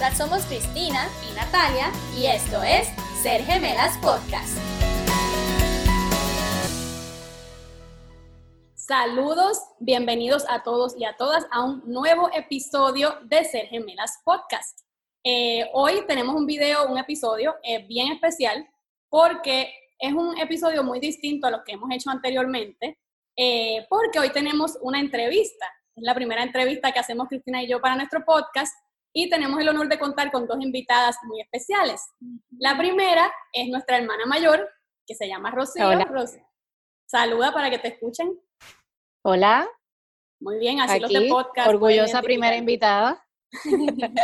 [0.00, 2.88] Somos Cristina y Natalia y esto es
[3.22, 4.56] Ser Gemelas Podcast.
[8.74, 14.80] Saludos, bienvenidos a todos y a todas a un nuevo episodio de Ser Gemelas Podcast.
[15.22, 18.66] Eh, hoy tenemos un video, un episodio eh, bien especial
[19.10, 22.98] porque es un episodio muy distinto a los que hemos hecho anteriormente,
[23.36, 25.66] eh, porque hoy tenemos una entrevista.
[25.94, 28.74] Es la primera entrevista que hacemos Cristina y yo para nuestro podcast
[29.12, 32.00] y tenemos el honor de contar con dos invitadas muy especiales.
[32.58, 34.68] La primera es nuestra hermana mayor,
[35.06, 35.88] que se llama Rocío.
[35.88, 36.04] Hola.
[36.04, 36.38] Ros-
[37.06, 38.38] Saluda para que te escuchen.
[39.24, 39.68] Hola,
[40.40, 41.68] Muy bien, así los de aquí, podcast.
[41.68, 43.26] orgullosa primera invitada.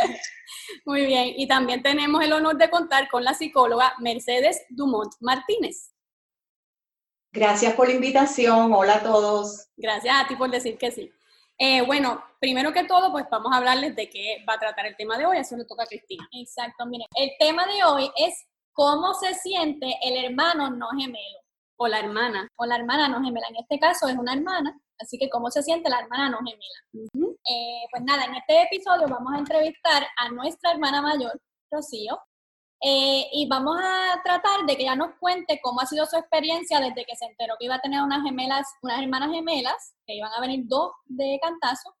[0.85, 5.93] Muy bien, y también tenemos el honor de contar con la psicóloga Mercedes Dumont Martínez.
[7.33, 8.73] Gracias por la invitación.
[8.73, 9.67] Hola a todos.
[9.75, 11.11] Gracias a ti por decir que sí.
[11.59, 14.95] Eh, bueno, primero que todo, pues vamos a hablarles de qué va a tratar el
[14.95, 15.37] tema de hoy.
[15.37, 16.27] Eso le toca a Cristina.
[16.31, 21.39] Exacto, miren, el tema de hoy es cómo se siente el hermano no gemelo
[21.77, 22.47] O la hermana.
[22.57, 23.47] o la hermana no gemela.
[23.49, 27.09] En este caso es una hermana, así que cómo se siente la hermana no gemela.
[27.49, 31.39] Eh, pues nada, en este episodio vamos a entrevistar a nuestra hermana mayor,
[31.71, 32.19] Rocío,
[32.81, 36.79] eh, y vamos a tratar de que ella nos cuente cómo ha sido su experiencia
[36.79, 40.31] desde que se enteró que iba a tener unas gemelas, unas hermanas gemelas, que iban
[40.31, 41.95] a venir dos de cantazo,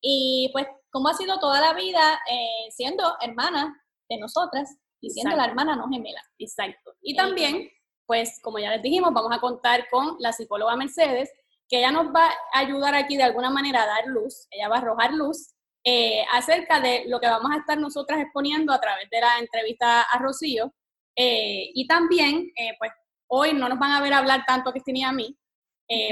[0.00, 5.36] y pues cómo ha sido toda la vida eh, siendo hermana de nosotras y siendo
[5.36, 6.22] la hermana no gemela.
[6.38, 6.94] Exacto.
[7.02, 7.68] Y también,
[8.06, 11.30] pues como ya les dijimos, vamos a contar con la psicóloga Mercedes,
[11.68, 14.76] que ella nos va a ayudar aquí de alguna manera a dar luz, ella va
[14.76, 15.51] a arrojar luz
[15.84, 20.02] eh, acerca de lo que vamos a estar nosotras exponiendo a través de la entrevista
[20.02, 20.72] a Rocío.
[21.16, 22.92] Eh, y también, eh, pues
[23.28, 25.36] hoy no nos van a ver hablar tanto a Cristina y a mí,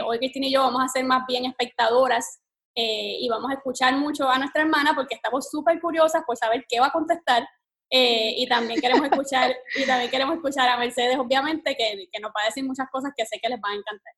[0.04, 2.42] hoy Cristina y yo vamos a ser más bien espectadoras
[2.74, 6.80] y vamos a escuchar mucho a nuestra hermana porque estamos súper curiosas por saber qué
[6.80, 7.48] va a contestar
[7.91, 12.42] y también queremos escuchar y también queremos escuchar a Mercedes obviamente que, que nos va
[12.42, 14.12] a decir muchas cosas que sé que les van a encantar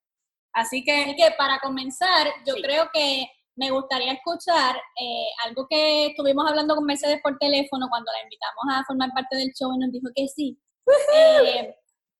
[0.53, 2.63] así que Así que para comenzar, yo Sí.
[2.63, 3.27] creo que
[3.57, 8.65] me gustaría escuchar eh, algo que estuvimos hablando con Mercedes por teléfono cuando la invitamos
[8.73, 10.59] a formar parte del show y nos dijo que sí.
[11.15, 11.75] Eh,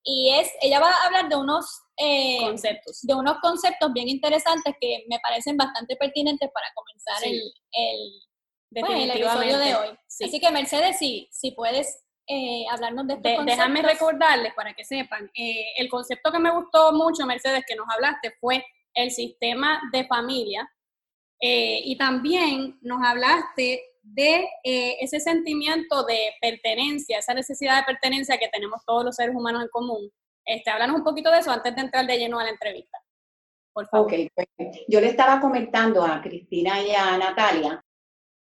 [0.05, 1.65] y es, ella va a hablar de unos,
[1.97, 7.29] eh, conceptos de unos conceptos bien interesantes que me parecen bastante pertinentes para comenzar Sí.
[7.31, 7.41] el,
[8.75, 9.97] el, pues, el episodio de hoy.
[10.07, 10.25] Sí.
[10.25, 13.57] Así que Mercedes, si, si puedes eh, hablarnos de estos De- conceptos.
[13.57, 17.87] déjame recordarles para que sepan, eh, el concepto que me gustó mucho, Mercedes, que nos
[17.93, 20.69] hablaste, fue el sistema de familia.
[21.45, 28.37] Eh, y también nos hablaste de eh, ese sentimiento de pertenencia, esa necesidad de pertenencia
[28.37, 30.09] que tenemos todos los seres humanos en común.
[30.45, 32.97] Este, háblanos un poquito de eso antes de entrar de lleno a la entrevista.
[33.73, 34.07] Por favor.
[34.07, 34.47] Ok, pues,
[34.87, 37.83] yo le estaba comentando a Cristina y a Natalia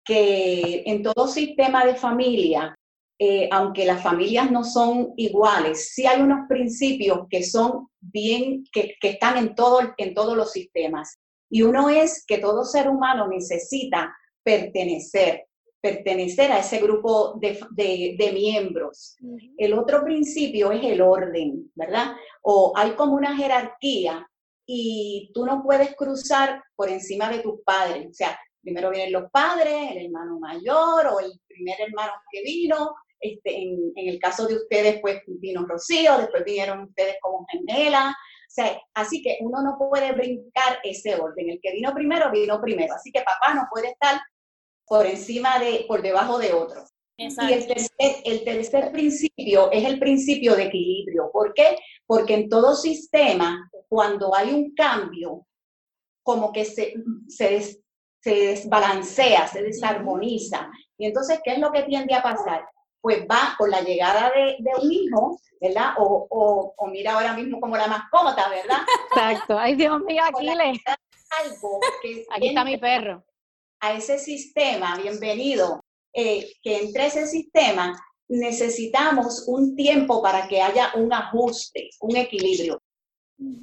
[0.06, 2.76] que en todo sistema de familia,
[3.18, 8.94] eh, aunque las familias no son iguales, sí hay unos principios que son bien, que,
[9.02, 11.18] que están en, todo, en todos los sistemas.
[11.52, 15.46] Y uno es que todo ser humano necesita pertenecer,
[15.82, 19.16] pertenecer a ese grupo de, de- de miembros.
[19.58, 22.14] El otro principio es el orden, ¿verdad?
[22.42, 24.28] O hay como una jerarquía
[24.66, 28.08] y tú no puedes cruzar por encima de tus padres.
[28.10, 32.94] O sea, primero vienen los padres, el hermano mayor o el primer hermano que vino.
[33.20, 38.16] Este, en, en el caso de ustedes, pues vino Rocío, después vinieron ustedes como gemela.
[38.54, 41.50] Sea, así que uno no puede brincar ese orden.
[41.50, 42.94] El que vino primero, vino primero.
[42.96, 44.20] Así que papá no puede estar
[44.86, 46.84] por encima de, por debajo de otro.
[47.18, 47.92] Y el tercer,
[48.26, 51.30] el tercer principio es el principio de equilibrio.
[51.32, 51.78] ¿Por qué?
[52.06, 55.46] Porque en todo sistema, cuando hay un cambio,
[56.24, 56.94] como que se,
[57.28, 57.80] se, des-
[58.22, 60.70] se desbalancea, se desarmoniza.
[60.98, 62.66] Y entonces, ¿qué es lo que tiende a pasar?
[63.02, 65.94] Pues va con la llegada de, de un hijo, ¿verdad?
[65.98, 68.82] O, o, o mira ahora mismo como la mascota, ¿verdad?
[69.10, 69.58] Exacto.
[69.58, 70.80] Ay, Dios mío, Aquiles.
[71.44, 73.24] Algo que Aquí está mi perro.
[73.80, 75.84] a ese sistema, bienvenido,
[76.14, 77.98] eh, que entre ese sistema
[78.30, 82.82] necesitamos un tiempo para que haya un ajuste, un equilibrio.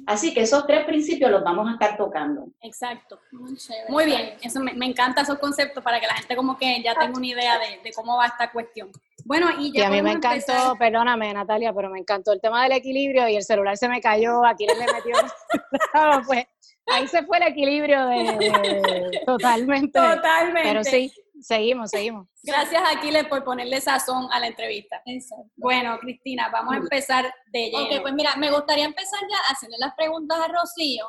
[0.07, 2.47] Así que esos tres principios los vamos a estar tocando.
[2.61, 3.17] Exacto.
[3.31, 3.89] Muy chévere.
[3.89, 6.93] Muy bien, eso me, me encanta esos conceptos para que la gente como que ya
[6.95, 8.91] tenga una idea de, de cómo va esta cuestión.
[9.25, 10.77] Bueno, y Y ya a mí me encantó, empezar.
[10.77, 14.45] perdóname Natalia, pero me encantó el tema del equilibrio y el celular se me cayó,
[14.45, 15.15] Aquiles le metió.
[16.27, 16.45] pues,
[16.87, 19.99] ahí se fue el equilibrio de, de- totalmente.
[19.99, 20.61] Totalmente.
[20.63, 21.11] Pero sí,
[21.41, 22.27] seguimos, seguimos.
[22.43, 25.01] Gracias Aquiles por ponerle sazón a la entrevista.
[25.05, 25.45] Exacto.
[25.57, 27.95] Bueno, Cristina, vamos a empezar de lleno.
[27.97, 31.05] Ok, pues mira, me gustaría empezar ya a hacerle las preguntas a Rocío.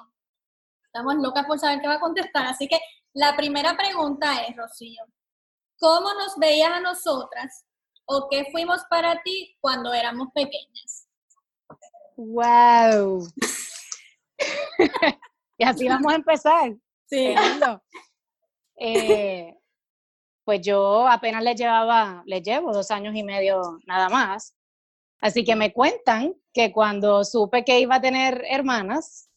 [0.84, 2.78] Estamos locas por saber qué va a contestar, así que
[3.12, 5.02] la primera pregunta es, Rocío,
[5.78, 7.64] ¿cómo nos veías a nosotras
[8.12, 11.06] o qué fuimos para ti cuando éramos pequeñas?
[12.16, 13.24] ¡Wow!
[15.58, 16.76] y así vamos a empezar.
[17.06, 17.34] Sí.
[18.82, 19.54] Eh,
[20.44, 24.56] pues yo apenas le llevaba, le llevo dos años y medio nada más.
[25.20, 29.29] Así que me cuentan que cuando supe que iba a tener hermanas,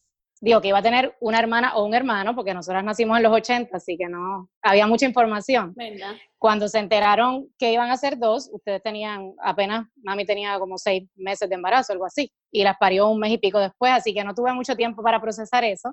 [0.44, 3.32] digo que iba a tener una hermana o un hermano, porque nosotras nacimos en los
[3.32, 5.72] 80, así que no había mucha información.
[5.74, 6.16] ¿Verdad?
[6.38, 11.08] Cuando se enteraron que iban a ser dos, ustedes tenían apenas, mami tenía como seis
[11.16, 14.22] meses de embarazo, algo así, y las parió un mes y pico después, así que
[14.22, 15.90] no tuve mucho tiempo para procesar eso.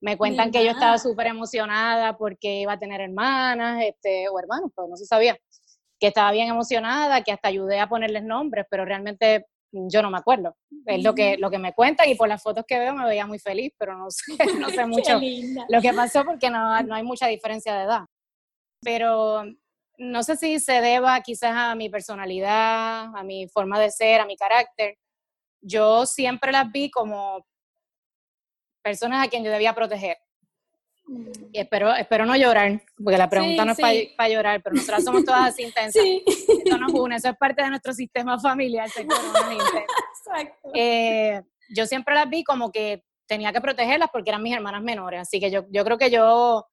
[0.00, 4.70] Me cuentan que yo estaba súper emocionada porque iba a tener hermanas, este, o hermanos,
[4.76, 5.36] pues no se sabía,
[5.98, 10.18] que estaba bien emocionada, que hasta ayudé a ponerles nombres, pero realmente yo no me
[10.18, 10.56] acuerdo.
[10.86, 13.26] Es lo que, lo que me cuentan y por las fotos que veo me veía
[13.26, 15.20] muy feliz, pero no sé, no sé mucho
[15.68, 18.04] lo que pasó porque no, no hay mucha diferencia de edad.
[18.82, 19.44] Pero
[19.98, 24.26] no sé si se deba quizás a mi personalidad, a mi forma de ser, a
[24.26, 24.96] mi carácter.
[25.60, 27.44] Yo siempre las vi como
[28.82, 30.16] personas a quien yo debía proteger.
[31.08, 31.30] Mm.
[31.52, 33.78] Y espero, espero no llorar, porque la pregunta no es
[34.16, 36.02] para llorar, pero nosotras somos todas así intensas.
[36.02, 36.22] Sí.
[36.26, 40.70] Eso nos une, eso es parte de nuestro sistema familiar, Exacto.
[40.74, 41.40] Eh,
[41.70, 45.40] yo siempre las vi como que tenía que protegerlas porque eran mis hermanas menores, así
[45.40, 46.66] que yo, yo creo que yo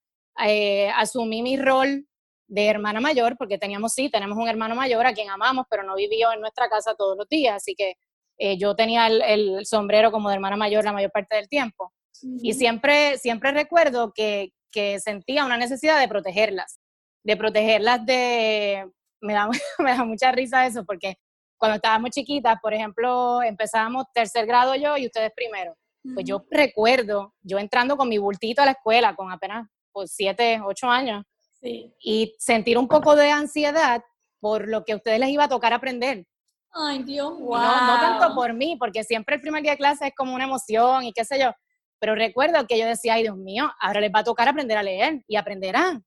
[0.46, 2.06] eh, asumí mi rol
[2.48, 5.96] de hermana mayor, porque teníamos, sí, tenemos un hermano mayor a quien amamos, pero no
[5.96, 7.96] vivió en nuestra casa todos los días, así que
[8.38, 11.94] eh, yo tenía el, el, sombrero como de hermana mayor la mayor parte del tiempo.
[12.22, 16.80] Y siempre, siempre recuerdo que, que, sentía una necesidad de protegerlas,
[17.24, 18.90] de protegerlas de...
[19.22, 21.16] Me da, me da mucha risa eso, porque
[21.58, 25.76] cuando estábamos chiquitas, por ejemplo, empezábamos tercer grado yo y ustedes primero.
[26.14, 30.62] Pues yo recuerdo, yo entrando con mi bultito a la escuela, con apenas pues, siete,
[30.64, 31.24] ocho años,
[31.62, 34.04] y sentir un poco de ansiedad
[34.40, 36.26] por lo que a ustedes les iba a tocar aprender.
[36.72, 37.58] Ay, Dios, wow.
[37.58, 40.44] No, no tanto por mí, porque siempre el primer día de clase es como una
[40.44, 41.52] emoción y qué sé yo,
[42.00, 44.84] pero recuerdo que yo decía, ay Dios mío, ahora les va a tocar aprender a
[44.84, 46.04] leer y aprenderán.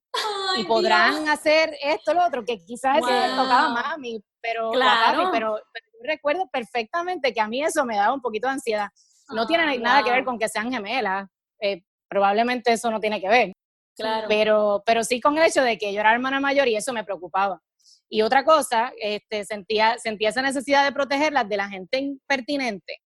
[0.57, 3.09] y podrán hacer esto, lo otro, que quizás wow.
[3.09, 5.29] les tocaba a mami, pero, claro.
[5.31, 5.59] pero,
[6.01, 8.87] recuerdo perfectamente que a mí eso me daba un poquito de ansiedad.
[9.29, 11.27] No tiene nada que ver con que sean gemelas,
[11.59, 13.51] eh, probablemente eso no tiene que ver.
[13.97, 14.27] Claro.
[14.29, 17.03] Pero, pero sí con el hecho de que yo era hermana mayor y eso me
[17.03, 17.61] preocupaba.
[18.07, 23.01] Y otra cosa, este, sentía, sentía esa necesidad de protegerlas de la gente impertinente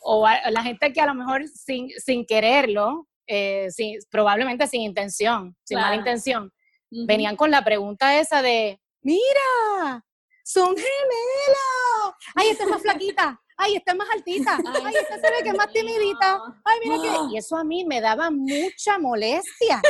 [0.00, 3.68] o la gente que a lo mejor sin, sin quererlo, eh,
[4.10, 6.52] probablemente sin intención, sin mala intención,
[6.90, 10.04] venían con la pregunta esa de, mira,
[10.44, 15.30] son gemelos, ay, esta es más flaquita, ay, esta es más altita, ay, esta se
[15.30, 17.34] ve que es más timidita, ay, mira que...
[17.34, 19.80] Y eso a mí me daba mucha molestia.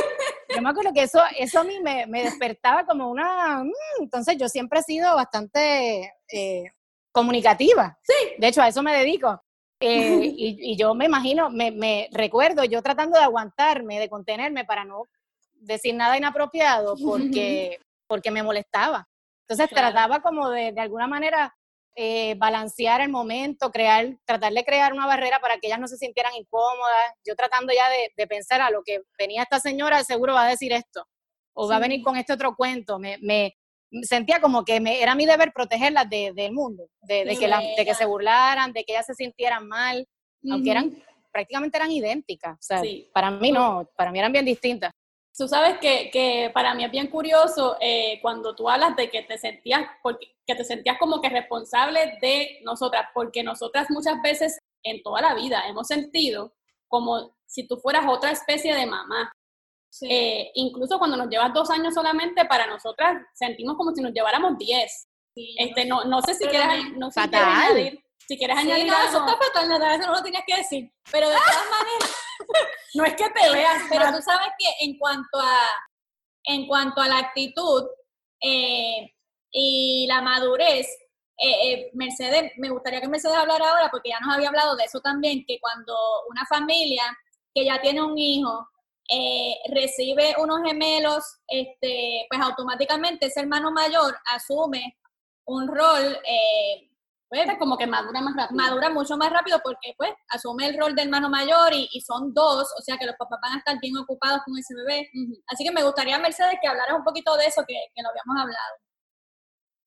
[0.55, 3.63] Yo me acuerdo que eso, eso a mí me, me despertaba como una...
[3.63, 6.65] Mm, entonces yo siempre he sido bastante eh,
[7.13, 7.99] comunicativa.
[8.03, 8.35] Sí.
[8.39, 9.41] De hecho, a eso me dedico.
[9.81, 14.85] Eh, y, yo me imagino, me, me, recuerdo yo tratando de aguantarme, de contenerme para
[14.85, 15.09] no
[15.55, 19.09] decir nada inapropiado porque, porque me molestaba.
[19.49, 21.55] Entonces trataba como de, de alguna manera
[21.97, 25.97] eh, balancear el momento, crear, tratar de crear una barrera para que ellas no se
[25.97, 27.15] sintieran incómodas.
[27.27, 30.51] Yo tratando ya de, de pensar a lo que venía esta señora, seguro va a
[30.51, 31.05] decir esto,
[31.53, 32.99] o va a venir con este otro cuento.
[32.99, 33.57] Me, me,
[34.03, 37.85] sentía como que me, era mi deber protegerlas de, del mundo, de, de que de
[37.85, 40.07] que se burlaran, de que ellas se sintieran mal,
[40.51, 42.59] aunque eran prácticamente eran idénticas.
[42.59, 42.83] O sea,
[43.13, 44.93] para mí no, para mí eran bien distintas.
[45.37, 49.23] Tú sabes que, que para mí es bien curioso eh, cuando tú hablas de que
[49.23, 54.59] te sentías, porque, que te sentías como que responsable de nosotras, porque nosotras muchas veces
[54.83, 56.53] en toda la vida hemos sentido
[56.89, 59.33] como si tú fueras otra especie de mamá.
[60.03, 64.57] Eh, incluso cuando nos llevas dos años solamente, para nosotras sentimos como si nos lleváramos
[64.59, 65.09] diez.
[65.35, 68.05] este, no, no sé si quieres, no sé si quieres añadir.
[68.29, 70.93] Si quieres añadir no, eso está fatal, eso no lo tenías que decir.
[71.11, 72.17] Pero de todas maneras,
[72.95, 73.83] no es que te veas.
[73.91, 75.67] Pero tú sabes que en cuanto a,
[76.45, 77.89] en cuanto a la actitud
[78.41, 79.13] eh,
[79.51, 80.87] y la madurez,
[81.39, 85.01] eh, Mercedes, me gustaría que Mercedes hablara ahora, porque ya nos había hablado de eso
[85.01, 85.97] también, que cuando
[86.29, 87.03] una familia
[87.53, 88.69] que ya tiene un hijo
[89.13, 94.97] eh, recibe unos gemelos, este, pues automáticamente ese hermano mayor asume
[95.47, 96.91] un rol, eh,
[97.29, 98.57] pues, como que madura más rápido.
[98.57, 102.69] Madura mucho más rápido porque pues asume el rol del hermano mayor y, son dos,
[102.79, 105.11] o sea que los papás van a estar bien ocupados con ese bebé.
[105.49, 108.43] Así que me gustaría, Mercedes, que hablaras un poquito de eso que, que lo habíamos
[108.43, 108.75] hablado.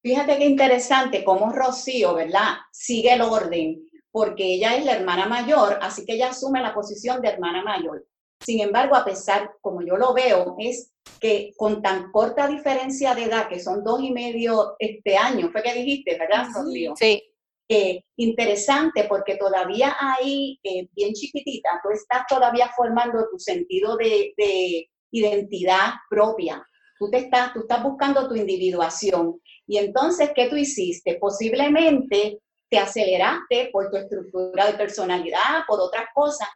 [0.01, 2.57] Fíjate qué interesante cómo Rocío, ¿verdad?
[2.73, 7.21] Sigue el orden, porque ella es la hermana mayor, así que ella asume la posición
[7.21, 8.05] de hermana mayor
[8.45, 13.23] Sin embargo, a pesar, como yo lo veo, es que con tan corta diferencia de
[13.23, 16.93] edad, que son dos y medio este año, fue que dijiste, ¿verdad, Rocío?
[16.95, 17.23] Sí.
[17.69, 24.33] Eh, interesante porque todavía ahí, eh, bien chiquitita, tú estás todavía formando tu sentido de,
[24.37, 26.65] de identidad propia.
[26.99, 29.39] Tú, te estás, tú estás buscando tu individuación.
[29.65, 31.15] Y entonces, ¿qué tú hiciste?
[31.15, 36.47] Posiblemente te aceleraste por tu estructura de personalidad, por otras cosas,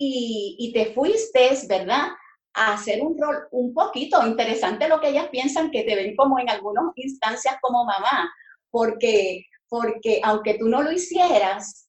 [0.00, 2.08] y, y te fuiste, ¿verdad?
[2.54, 6.40] A hacer un rol un poquito interesante lo que ellas piensan que te ven como
[6.40, 8.32] en algunas instancias como mamá,
[8.70, 11.88] porque porque aunque tú no lo hicieras,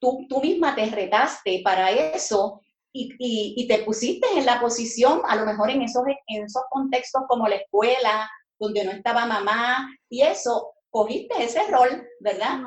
[0.00, 2.60] tú, tú misma te retaste para eso
[2.92, 7.22] y, y, te pusiste en la posición, a lo mejor en esos, en esos contextos
[7.28, 12.58] como la escuela, donde no estaba mamá, y eso, cogiste ese rol, ¿verdad?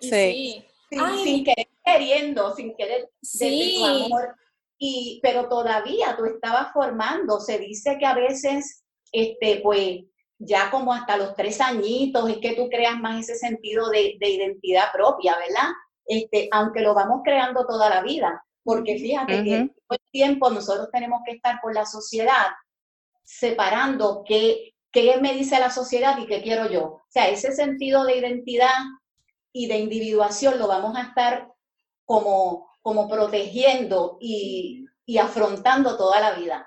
[0.00, 0.64] sí.
[0.88, 3.76] Sin, querer queriendo, sin querer sí.
[3.78, 4.34] tu amor.
[4.78, 10.00] Y, pero todavía tú estabas formando, se dice que a veces, este, pues,
[10.38, 14.92] ya como hasta los tres añitos es que tú creas más ese sentido de, identidad
[14.92, 15.70] propia, ¿verdad?
[16.04, 20.88] Este, aunque lo vamos creando toda la vida, porque fíjate que todo el tiempo nosotros
[20.92, 22.48] tenemos que estar por la sociedad
[23.24, 26.84] separando qué, qué me dice la sociedad y qué quiero yo.
[26.84, 28.76] O sea, ese sentido de identidad
[29.52, 31.48] y de individuación lo vamos a estar
[32.06, 36.66] como, como protegiendo y, y afrontando toda la vida.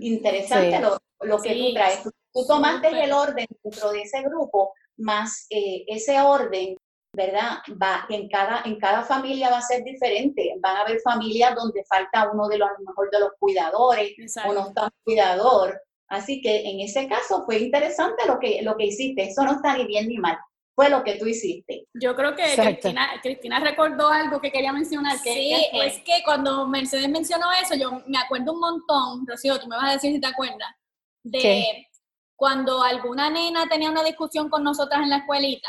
[0.00, 2.02] Interesante lo, lo, que tú traes.
[2.02, 6.76] Tú tomaste el orden dentro de ese grupo, más eh, ese orden,
[7.14, 7.58] ¿verdad?
[7.80, 10.54] Va, en cada, en cada familia va a ser diferente.
[10.60, 14.14] Van a haber familias donde falta uno de los, a lo mejor de los cuidadores
[14.46, 15.80] o no está un cuidador.
[16.08, 19.24] Así que en ese caso fue interesante lo que, lo que hiciste.
[19.24, 20.38] Eso no está ni bien ni mal.
[20.74, 21.86] Fue lo que tú hiciste.
[21.92, 25.20] Yo creo que Cristina, Cristina, recordó algo que quería mencionar.
[25.22, 29.68] Que, sí, es que cuando Mercedes mencionó eso, yo me acuerdo un montón, Rocío, tú
[29.68, 30.70] me vas a decir si te acuerdas,
[31.22, 31.86] de
[32.34, 35.68] cuando alguna nena tenía una discusión con nosotras en la escuelita,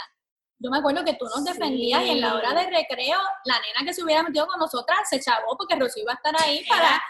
[0.64, 3.86] yo me acuerdo que tú nos defendías y en la hora de recreo, la nena
[3.86, 7.04] que se hubiera metido con nosotras se chavó porque Rocío iba a estar ahí para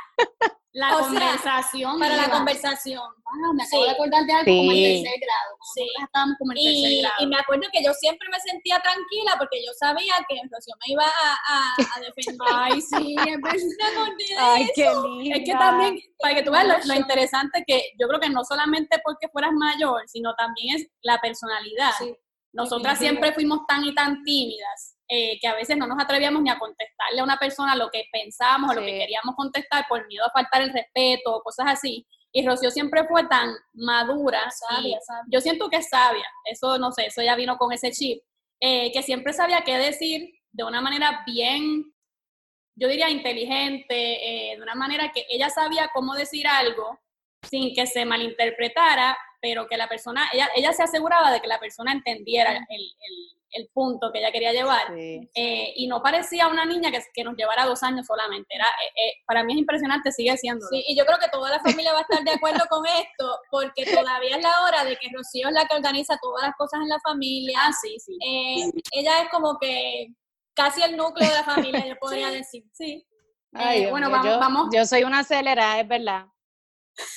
[0.72, 2.00] la conversación.
[2.00, 3.04] para la conversación.
[3.28, 5.58] Ah, me acabo de acordar de algo como el tercer grado.
[5.76, 5.88] Sí.
[6.04, 7.16] Estábamos como el y, tercer grado.
[7.20, 10.94] Y me acuerdo que yo siempre me sentía tranquila porque yo sabía que Rocío me
[10.94, 12.48] iba a, a, defender.
[12.56, 14.16] Ay, sí, es verdad.
[14.40, 15.36] Ay, qué lindo.
[15.36, 18.44] Es que también, para que tú veas lo, lo, interesante que yo creo que no
[18.44, 21.92] solamente porque fueras mayor, sino también es la personalidad.
[22.00, 22.18] Sí.
[22.54, 26.50] Nosotras siempre fuimos tan y tan tímidas eh, que a veces no nos atrevíamos ni
[26.50, 30.24] a contestarle a una persona lo que pensábamos o lo que queríamos contestar por miedo
[30.26, 32.08] a faltar el respeto o cosas así.
[32.32, 35.24] Y Rocío siempre fue tan madura, sabia, sabia.
[35.32, 38.24] yo siento que es sabia, eso no sé, eso ya vino con ese chip,
[38.60, 41.94] eh, que siempre sabía qué decir de una manera bien,
[42.76, 47.00] yo diría inteligente, eh, de una manera que ella sabía cómo decir algo
[47.44, 51.60] sin que se malinterpretara, pero que la persona, ella, ella se aseguraba de que la
[51.60, 54.94] persona entendiera el, el el punto que ella quería llevar.
[54.98, 58.48] Eh, y no parecía una niña que, que, nos llevara dos años solamente.
[58.54, 60.66] Era, eh, eh, para mí es impresionante, sigue siendo.
[60.68, 63.40] Sí, y yo creo que toda la familia va a estar de acuerdo con esto,
[63.52, 66.82] porque todavía es la hora de que Rocío es la que organiza todas las cosas
[66.82, 67.60] en la familia.
[67.62, 68.18] Ah, sí, sí.
[68.92, 70.08] ella es como que
[70.56, 72.64] casi el núcleo de la familia, yo podría decir.
[72.74, 73.06] Sí.
[73.90, 74.68] bueno, vamos, vamos.
[74.74, 76.26] Yo soy una acelerada, es verdad.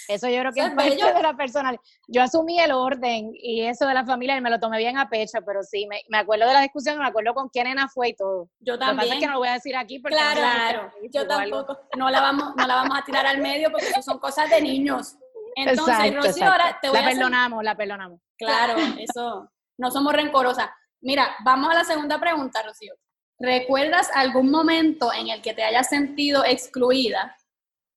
[0.08, 1.78] Eso yo creo que es parte de la personal.
[2.08, 5.08] Yo asumí el orden y eso de la familia y me lo tomé bien a
[5.08, 8.10] pecho, pero sí, me, me acuerdo de la discusión, me acuerdo con quién era fue
[8.10, 8.48] y todo.
[8.60, 8.96] Yo también.
[8.96, 10.92] Lo que pasa es que no lo voy a decir aquí porque claro, claro.
[11.12, 11.78] yo tampoco.
[11.96, 14.60] No la, vamos, no la vamos a tirar al medio porque eso son cosas de
[14.60, 15.16] niños.
[15.56, 18.20] Entonces, Rocío, ahora te voy la perdonamos, la perdonamos.
[18.36, 20.68] Claro, eso, no somos rencorosas.
[21.00, 22.94] Mira, vamos a la segunda pregunta, Rocío.
[23.38, 27.36] ¿Recuerdas algún momento en el que te hayas sentido excluida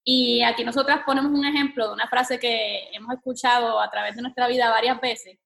[0.04, 4.22] y aquí nosotras ponemos un ejemplo de una frase que hemos escuchado a través de
[4.22, 5.38] nuestra vida varias veces,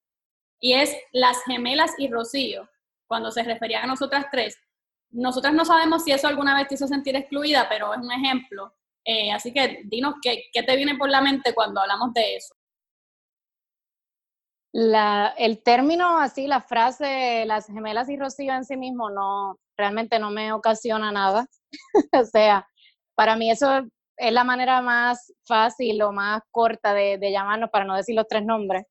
[0.61, 2.69] y es las gemelas y Rocío,
[3.07, 4.59] cuando se referían a nosotras tres.
[5.11, 8.75] Nosotras no sabemos si eso alguna vez te hizo sentir excluida, pero es un ejemplo.
[9.05, 12.55] Eh, así que dinos qué, qué, te viene por la mente cuando hablamos de eso.
[14.73, 20.19] La, el término así, la frase las gemelas y Rocío en sí mismo no, realmente
[20.19, 21.47] no me ocasiona nada.
[22.13, 22.67] o sea,
[23.15, 23.85] para mí eso
[24.17, 28.45] es la manera más fácil o más corta de, llamarnos, para no decir los tres
[28.45, 28.85] nombres.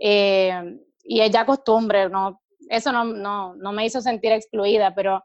[0.00, 2.40] Eh, y es ya costumbre, ¿no?
[2.68, 5.22] Eso no, no, no, me hizo sentir excluida, pero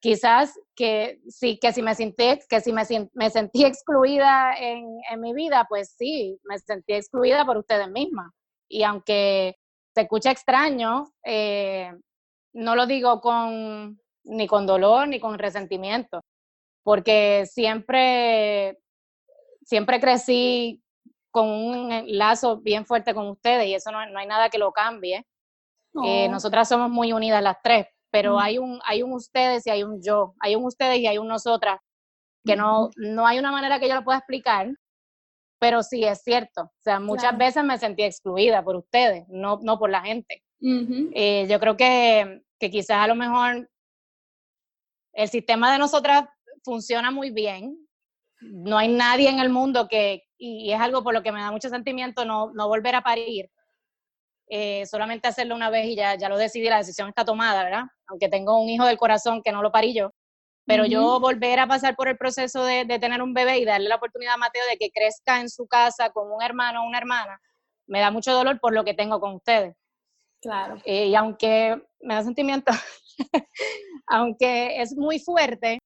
[0.00, 2.82] quizás que sí, que si me sentí, que me,
[3.14, 8.32] me sentí excluida en, en, mi vida, pues sí, me sentí excluida por ustedes mismas.
[8.68, 9.56] Y aunque
[9.94, 11.92] se escucha extraño, eh,
[12.52, 16.20] no lo digo con, ni con dolor ni con resentimiento
[16.82, 18.78] porque siempre
[19.64, 20.82] siempre crecí
[21.30, 25.26] con un lazo bien fuerte con ustedes y eso no, hay nada que lo cambie.
[26.04, 29.82] Eh, nosotras somos muy unidas las tres, pero hay, un, hay un ustedes y hay
[29.82, 31.80] un yo, hay un ustedes y hay un nosotras,
[32.44, 34.68] que no, no hay una manera que yo lo pueda explicar,
[35.58, 36.62] pero sí es cierto.
[36.62, 40.42] O sea, muchas veces me sentí excluida por ustedes, no, no por la gente.
[40.60, 43.68] Eh, yo creo que, que quizás a lo mejor
[45.12, 46.24] el sistema de nosotras
[46.64, 47.76] funciona muy bien.
[48.40, 51.52] No hay nadie en el mundo que, y es algo por lo que me da
[51.52, 53.50] mucho sentimiento no, no volver a parir,
[54.48, 57.84] eh, solamente hacerlo una vez y ya, ya lo decidí, la decisión está tomada, ¿verdad?
[58.08, 60.10] Aunque tengo un hijo del corazón que no lo parí yo,
[60.66, 63.88] pero yo volver a pasar por el proceso de, de, tener un bebé y darle
[63.88, 66.98] la oportunidad a Mateo de que crezca en su casa con un hermano o una
[66.98, 67.40] hermana,
[67.86, 69.74] me da mucho dolor por lo que tengo con ustedes.
[70.40, 70.76] Claro.
[70.84, 72.72] Eh, y aunque me da sentimiento,
[74.06, 75.78] aunque es muy fuerte,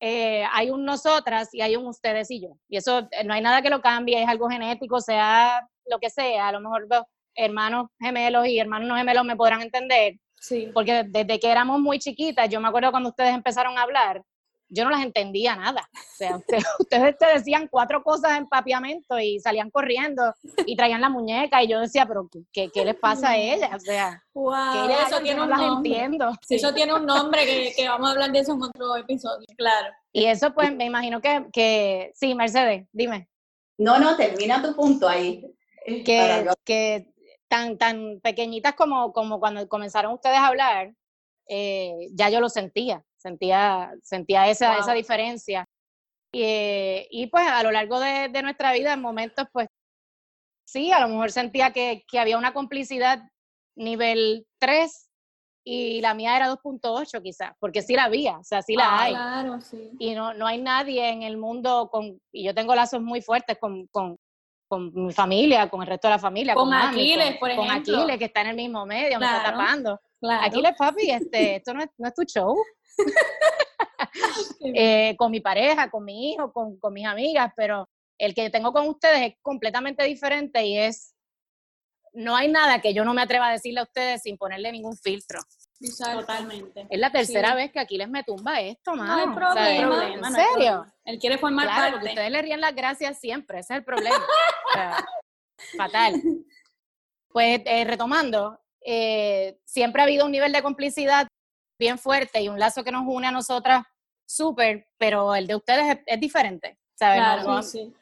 [0.00, 2.56] eh, hay un nosotras y hay un ustedes y yo.
[2.68, 6.10] Y eso eh, no hay nada que lo cambie, es algo genético, sea lo que
[6.10, 6.48] sea.
[6.48, 7.02] A lo mejor los
[7.34, 10.14] hermanos gemelos y hermanos no gemelos me podrán entender.
[10.40, 10.70] Sí.
[10.72, 14.22] Porque desde que éramos muy chiquitas, yo me acuerdo cuando ustedes empezaron a hablar,
[14.68, 15.88] yo no las entendía nada.
[15.92, 16.36] O sea,
[16.78, 20.34] ustedes, te decían cuatro cosas en papiamento y salían corriendo
[20.66, 23.70] y traían la muñeca y yo decía, pero ¿qué, qué les pasa a ella?
[23.74, 25.90] O sea, wow, eso tiene un nombre.
[25.90, 26.32] entiendo.
[26.48, 29.92] Eso tiene un nombre que, que, vamos a hablar de eso en otro episodio, claro.
[30.12, 33.28] Y eso pues me imagino que, que sí, Mercedes, dime.
[33.78, 35.44] No, no, termina tu punto ahí.
[35.84, 37.14] Que, que
[37.48, 40.92] tan, tan pequeñitas como, como cuando comenzaron ustedes a hablar,
[41.48, 45.64] eh, ya yo lo sentía sentía, sentía esa, esa diferencia.
[46.32, 49.68] Y, y, pues a lo largo de, de, nuestra vida, en momentos, pues
[50.66, 53.22] sí, a lo mejor sentía que, que había una complicidad
[53.76, 55.08] nivel 3
[55.64, 59.02] y la mía era 2.8 quizás, porque sí la había, o sea, sí la ah,
[59.02, 59.12] hay.
[59.12, 59.90] Claro, sí.
[59.98, 63.58] Y no, no hay nadie en el mundo con, y yo tengo lazos muy fuertes
[63.58, 64.16] con, con,
[64.66, 66.54] con mi familia, con el resto de la familia.
[66.54, 67.70] Con, Aquiles, por ejemplo.
[67.70, 70.00] Con Aquiles, que está en el mismo medio, me está tapando.
[70.20, 70.46] Claro.
[70.46, 72.56] Aquiles, papi, este, esto no es, no es tu show.
[74.60, 78.72] Eh, con mi pareja, con mi hijo, con, con mis amigas, pero el que tengo
[78.72, 81.14] con ustedes es completamente diferente y es,
[82.12, 84.96] no hay nada que yo no me atreva a decirle a ustedes sin ponerle ningún
[84.96, 85.40] filtro.
[86.12, 86.86] Totalmente.
[86.90, 89.14] Es la tercera vez que aquí les me tumba esto, mano.
[89.14, 90.28] No hay problema.
[90.28, 90.86] ¿En serio?
[91.04, 91.92] Él quiere formar claro, parte.
[91.92, 94.24] porque ustedes le ríen las gracias siempre, ese es el problema.
[95.76, 96.14] fatal.
[97.30, 101.28] Pues eh, retomando, eh, siempre ha habido un nivel de complicidad
[101.78, 103.84] bien fuerte y un lazo que nos une a nosotras
[104.26, 106.78] súper, pero el de ustedes es, diferente.
[106.94, 107.18] ¿sabes?
[107.18, 107.44] Claro,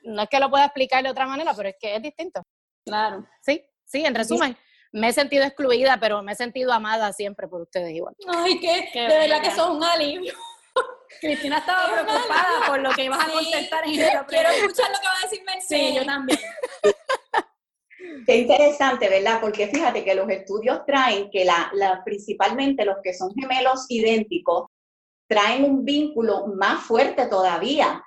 [0.05, 2.43] no, es que lo pueda explicar de otra manera, pero es que es distinto.
[2.85, 3.27] Claro.
[3.43, 4.57] Sí, sí, en resumen,
[4.93, 8.15] me he sentido excluida, pero me he sentido amada siempre por ustedes igual.
[8.27, 10.33] Ay, que de verdad que son un alivio.
[11.21, 15.07] Cristina estaba preocupada por lo que ibas a contestar en Quiero, quiero escuchar lo que
[15.07, 15.89] va a decir Mercedes.
[15.89, 16.39] Sí, yo también.
[18.27, 19.41] Qué interesante, ¿verdad?
[19.41, 24.67] Porque fíjate que los estudios traen que la, la, principalmente los que son gemelos idénticos
[25.29, 28.03] traen un vínculo más fuerte todavía,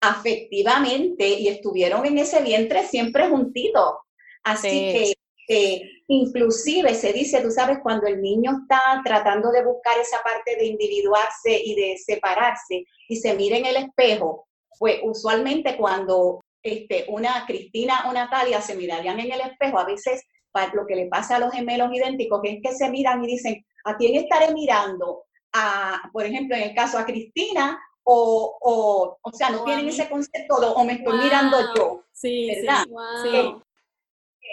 [0.00, 3.94] afectivamente, y estuvieron en ese vientre siempre juntitos.
[4.42, 5.14] Así
[5.46, 10.56] que inclusive se dice, tú sabes, cuando el niño está tratando de buscar esa parte
[10.56, 14.46] de individuarse y de separarse y se mira en el espejo,
[14.78, 20.24] pues usualmente cuando este, una Cristina o Natalia se mirarían en el espejo, a veces
[20.72, 23.64] lo que le pasa a los gemelos idénticos, que es que se miran y dicen,
[23.84, 25.24] ¿a quién estaré mirando?
[25.52, 30.08] A, por ejemplo, en el caso a Cristina, o, o, o sea, no tienen ese
[30.08, 32.84] concepto de, o me estoy mirando yo, sí, ¿verdad?
[33.22, 33.54] Sí,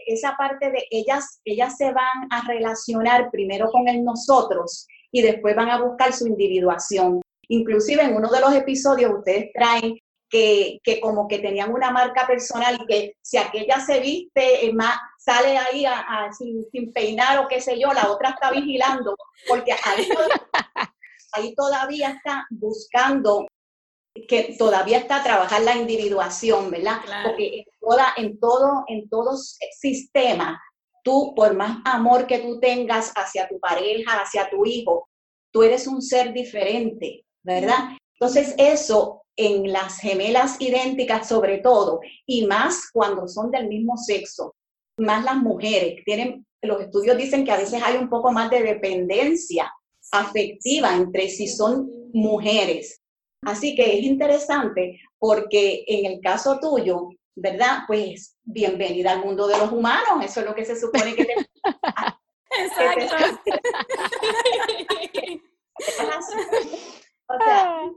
[0.07, 5.55] Esa parte de ellas, ellas se van a relacionar primero con el nosotros y después
[5.55, 7.21] van a buscar su individuación.
[7.47, 9.99] Inclusive en uno de los episodios ustedes traen
[10.31, 14.73] que, que, como que tenían una marca personal y que si aquella se viste, eh,
[14.73, 19.15] más, sale ahí a, sin, sin, peinar o qué sé yo, la otra está vigilando,
[19.47, 20.07] porque ahí,
[21.33, 23.45] ahí todavía está buscando
[24.27, 26.99] que todavía está trabajar la individuación, ¿verdad?
[27.23, 30.61] Porque en, toda, en, todo, en todo sistema,
[31.03, 35.07] tú, por más amor que tú tengas hacia tu pareja, hacia tu hijo,
[35.51, 37.97] tú eres un ser diferente, ¿verdad?
[38.19, 44.55] Entonces eso en las gemelas idénticas sobre todo, y más cuando son del mismo sexo,
[44.97, 46.03] más las mujeres.
[46.05, 49.71] Tienen, los estudios dicen que a veces hay un poco más de dependencia
[50.11, 53.01] afectiva entre si son mujeres.
[53.43, 57.79] Así que es interesante porque en el caso tuyo, ¿verdad?
[57.87, 61.33] Pues bienvenida al mundo de los humanos, eso es lo que se supone que te...
[62.53, 63.15] Exacto.
[67.27, 67.91] o sea,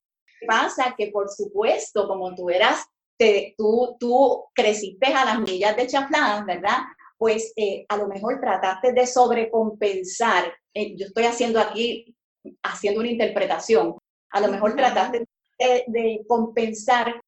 [0.44, 2.84] pasa que, por supuesto, como tú eras
[3.16, 6.78] te, tú, tú creciste a las millas de chaflán, ¿verdad?
[7.16, 10.52] Pues eh, a lo mejor trataste de sobrecompensar.
[10.74, 12.14] Eh, yo estoy haciendo aquí,
[12.62, 13.96] haciendo una interpretación.
[14.30, 15.26] A lo mejor trataste
[15.58, 17.20] de, de compensar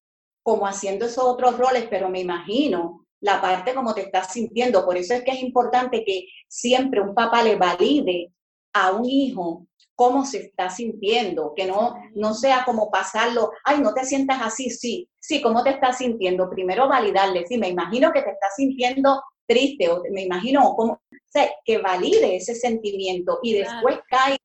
[0.43, 4.85] como haciendo esos otros roles, pero me imagino la parte como te estás sintiendo.
[4.85, 8.33] Por eso es que es importante que siempre un papá le valide
[8.73, 9.67] a un hijo
[9.97, 14.71] cómo se está sintiendo, que no, no sea como pasarlo, ay, no te sientas así,
[14.71, 16.49] sí, sí, cómo te estás sintiendo.
[16.51, 21.01] Primero validarle, sí, me imagino que te estás sintiendo triste, o me imagino como, o
[21.29, 24.37] sea, que valide ese sentimiento y después caiga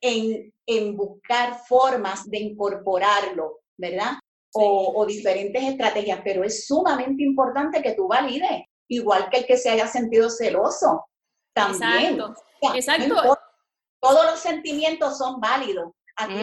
[0.00, 4.14] en, en buscar formas de incorporarlo, ¿verdad?
[4.54, 9.56] O, o, diferentes estrategias, pero es sumamente importante que tú valides, igual que el que
[9.56, 11.06] se haya sentido celoso,
[11.54, 12.20] también.
[12.20, 12.34] Exacto.
[12.74, 13.38] Exacto
[14.02, 15.92] todos los sentimientos son válidos.
[16.16, 16.34] Aquí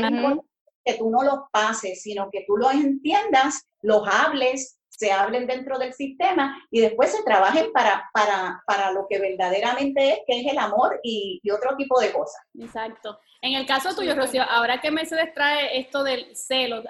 [0.85, 5.77] que tú no los pases, sino que tú los entiendas, los hables, se hablen dentro
[5.77, 10.51] del sistema y después se trabajen para, para, para lo que verdaderamente es, que es
[10.51, 12.41] el amor y, otro tipo de cosas.
[12.57, 13.19] Exacto.
[13.41, 16.83] En el caso tuyo, Rocío, ahora que Mercedes trae esto del celo,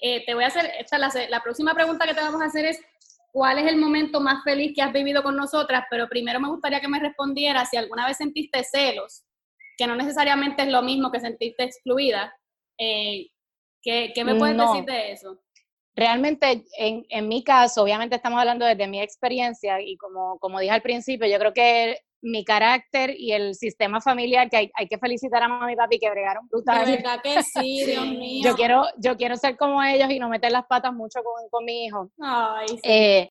[0.00, 2.64] eh, te voy a hacer, esta, la, la próxima pregunta que te vamos a hacer
[2.64, 2.80] es,
[3.32, 5.84] ¿cuál es el momento más feliz que has vivido con nosotras?
[5.90, 9.24] Pero primero me gustaría que me respondieras si alguna vez sentiste celos
[9.76, 12.34] que no necesariamente es lo mismo que sentirte excluida.
[12.78, 13.28] Eh,
[13.82, 15.40] ¿qué, me puedes decir de eso?
[15.94, 20.72] Realmente, en, en, mi caso, obviamente estamos hablando desde mi experiencia y como, como dije
[20.72, 24.96] al principio, yo creo que mi carácter y el sistema familiar, que hay, hay que
[24.96, 26.86] felicitar a mamá y papi que bregaron brutal.
[26.86, 28.42] De verdad que sí, Dios mío.
[28.44, 31.64] Yo quiero, yo quiero ser como ellos y no meter las patas mucho con, con
[31.64, 32.10] mi hijo.
[32.20, 32.80] Ay, sí.
[32.84, 33.30] eh,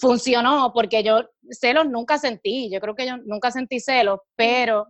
[0.00, 4.86] funcionó porque yo celos nunca sentí, yo creo que yo nunca sentí celos, pero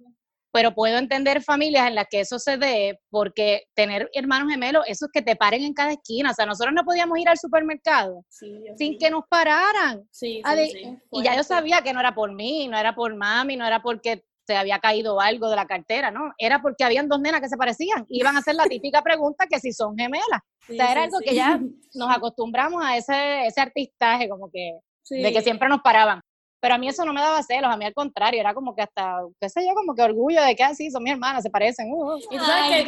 [0.53, 5.07] pero puedo entender familias en las que eso se dé porque tener hermanos gemelos, eso
[5.07, 6.31] es que te paren en cada esquina.
[6.31, 10.03] O sea, nosotros no podíamos ir al supermercado sin que nos pararan.
[10.11, 10.43] Sí,
[11.13, 13.83] y ya yo sabía que no era por mí, no era por mami, no era
[13.83, 16.33] porque se había caído algo de la cartera, ¿no?
[16.39, 18.07] Era porque habían dos nenas que se parecían.
[18.09, 20.41] Iban a hacer la típica pregunta que si son gemelas.
[20.71, 21.61] o sea, era algo que ya
[21.93, 24.79] nos acostumbramos a ese, ese artistaje, como que,
[25.11, 26.23] de que siempre nos paraban.
[26.61, 28.83] Pero a mí eso no me daba celos, a mí al contrario, era como que
[28.83, 31.51] hasta, qué sé yo, como que orgullo de que así ah, son mis hermanas, se
[31.51, 31.88] parecen.
[31.92, 32.18] Uh,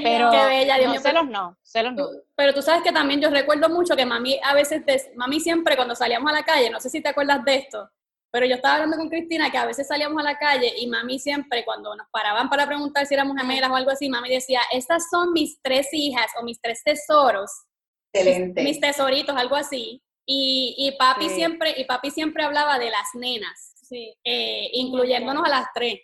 [0.02, 2.09] pero bella, no, celos no, celos no.
[2.35, 4.83] Pero tú sabes que también yo recuerdo mucho que mami a veces,
[5.14, 7.88] mami siempre cuando salíamos a la calle, no sé si te acuerdas de esto,
[8.33, 11.18] pero yo estaba hablando con Cristina que a veces salíamos a la calle y mami
[11.18, 15.09] siempre cuando nos paraban para preguntar si éramos gemelas o algo así, mami decía, estas
[15.11, 17.50] son mis tres hijas o mis tres tesoros.
[18.12, 18.62] Excelente.
[18.62, 20.02] Mis tesoritos, algo así.
[20.26, 24.14] Y, y papi siempre, y papi siempre hablaba de las nenas, sí.
[24.24, 26.00] eh, incluyéndonos a las tres.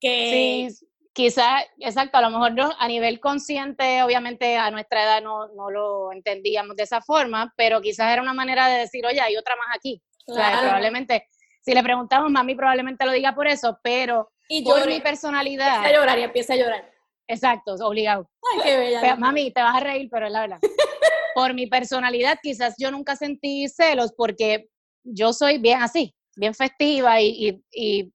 [0.00, 5.22] Que, sí, quizás, exacto, a lo mejor no, a nivel consciente, obviamente a nuestra edad
[5.22, 9.20] no, no, lo entendíamos de esa forma, pero quizás era una manera de decir, oye,
[9.20, 10.02] hay otra más aquí.
[10.26, 11.28] O sea, probablemente,
[11.60, 15.76] si le preguntamos, mami probablemente lo diga por eso, pero y por mi personalidad.
[15.76, 16.92] Empieza a llorar y empieza a llorar.
[17.26, 18.28] Exacto, obligado.
[18.52, 19.16] Ay, qué bella.
[19.16, 20.58] mami, te vas a reír, pero es la verdad.
[21.34, 24.68] por mi personalidad, quizás yo nunca sentí celos porque
[25.04, 28.12] yo soy bien así, bien festiva y, y,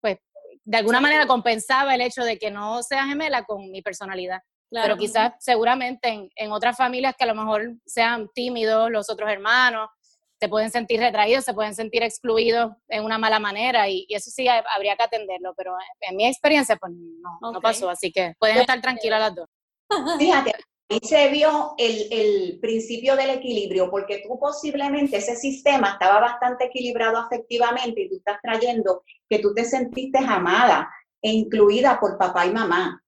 [0.00, 0.18] pues
[0.64, 4.40] de alguna manera compensaba el hecho de que no sea gemela con mi personalidad.
[4.70, 9.30] Pero quizás seguramente en, en, otras familias que a lo mejor sean tímidos los otros
[9.30, 9.88] hermanos,
[10.40, 14.46] se pueden sentir retraídos, se pueden sentir excluidos en una mala manera y, eso sí
[14.48, 18.80] habría que atenderlo, pero en mi experiencia pues no, no pasó, así que pueden estar
[18.80, 19.48] tranquilas las dos.
[20.18, 20.52] Fíjate,
[20.90, 27.18] Ahí se vio el, principio del equilibrio, porque tú posiblemente ese sistema estaba bastante equilibrado
[27.18, 32.52] afectivamente y tú estás trayendo que tú te sentiste amada e incluida por papá y
[32.52, 33.02] mamá.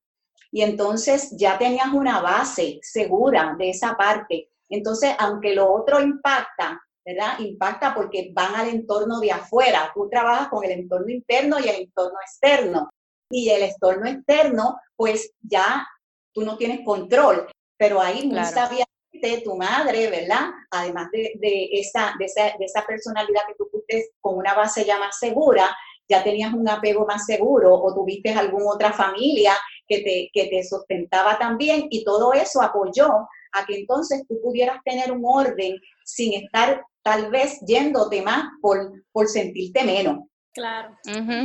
[0.53, 4.51] Y entonces ya tenías una base segura de esa parte.
[4.69, 7.39] Entonces, aunque lo otro impacta, ¿verdad?
[7.39, 9.91] Impacta porque van al entorno de afuera.
[9.95, 12.91] Tú trabajas con el entorno interno y el entorno externo.
[13.31, 15.87] Y el entorno externo, pues ya
[16.33, 17.47] tú no tienes control
[17.81, 20.51] pero ahí muy sabiamente tu madre, ¿verdad?
[20.71, 24.85] Además de, de, esa, de, esa, de esa personalidad que tú fuiste con una base
[24.85, 25.75] ya más segura,
[26.07, 29.55] ya tenías un apego más seguro o tuviste alguna otra familia
[29.89, 33.09] que te, que te sustentaba también y todo eso apoyó
[33.53, 38.93] a que entonces tú pudieras tener un orden sin estar tal vez yéndote más por,
[39.11, 40.19] por sentirte menos.
[40.53, 40.95] Claro,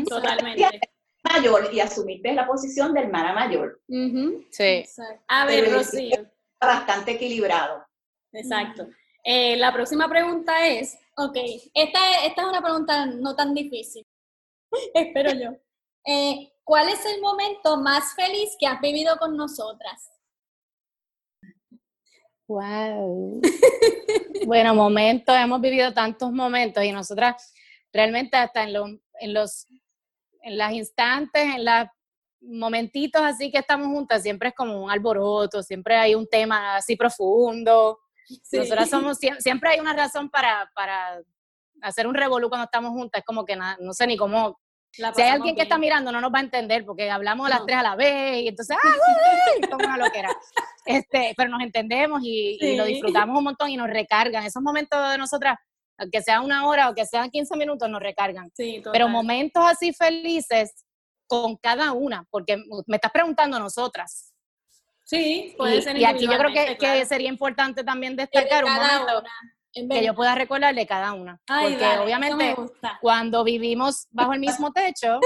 [0.06, 0.82] totalmente
[1.31, 3.81] mayor y asumiste la posición del hermana mayor.
[4.51, 4.85] Sí.
[5.27, 6.25] A ver, Rocío.
[6.59, 7.85] Bastante equilibrado.
[8.31, 8.88] Exacto.
[9.23, 11.38] Eh, la próxima pregunta es, ok,
[11.73, 14.05] esta, esta es una pregunta no tan difícil,
[14.93, 15.51] espero yo.
[16.05, 20.11] Eh, ¿Cuál es el momento más feliz que has vivido con nosotras?
[22.47, 23.41] Wow.
[24.45, 27.51] Bueno, momentos, hemos vivido tantos momentos y nosotras
[27.91, 29.65] realmente hasta en los, en los,
[30.45, 31.88] en las instantes, en los
[32.41, 36.95] momentitos así que estamos juntas, siempre es como un alboroto, siempre hay un tema así
[36.95, 37.99] profundo.
[38.51, 41.19] Nosotras somos, siempre hay una razón para, para
[41.81, 44.60] hacer un revolú cuando estamos juntas, es como que no sé ni cómo
[44.95, 47.77] si hay alguien que está mirando, no nos va a entender porque hablamos las tres
[47.77, 50.29] a la vez y entonces, ¡ah, como una loquera.
[50.86, 54.45] Este, pero nos entendemos y, lo disfrutamos un montón y nos recargan.
[54.45, 55.58] Esos momentos de nosotras,
[56.12, 58.51] que sea una hora o que sean 15 minutos, nos recargan.
[58.91, 60.86] pero momentos así felices
[61.27, 64.34] con cada una, porque me estás preguntando nosotras.
[65.03, 65.97] Sí, puede ser.
[65.97, 69.23] Y aquí yo creo que, que sería importante también destacar un momento
[69.75, 71.39] que yo pueda recordarle cada una.
[71.47, 72.55] porque obviamente
[73.01, 75.19] cuando vivimos bajo el mismo techo,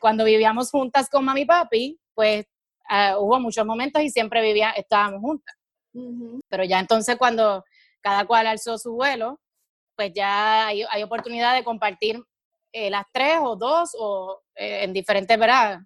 [0.00, 2.46] cuando vivíamos juntas con mami y papi, pues
[2.88, 5.54] ah, hubo muchos momentos y siempre vivía, estábamos juntas.
[6.48, 7.64] Pero ya entonces cuando
[8.00, 9.40] cada cual alzó su vuelo,
[9.96, 12.22] pues ya hay, oportunidad de compartir
[12.72, 15.80] eh, las tres o dos o eh, en diferentes ¿verdad?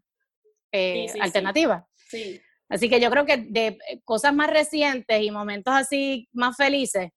[0.72, 1.84] Eh, alternativas.
[2.68, 7.10] Así que yo creo que de cosas más recientes y momentos así más felices,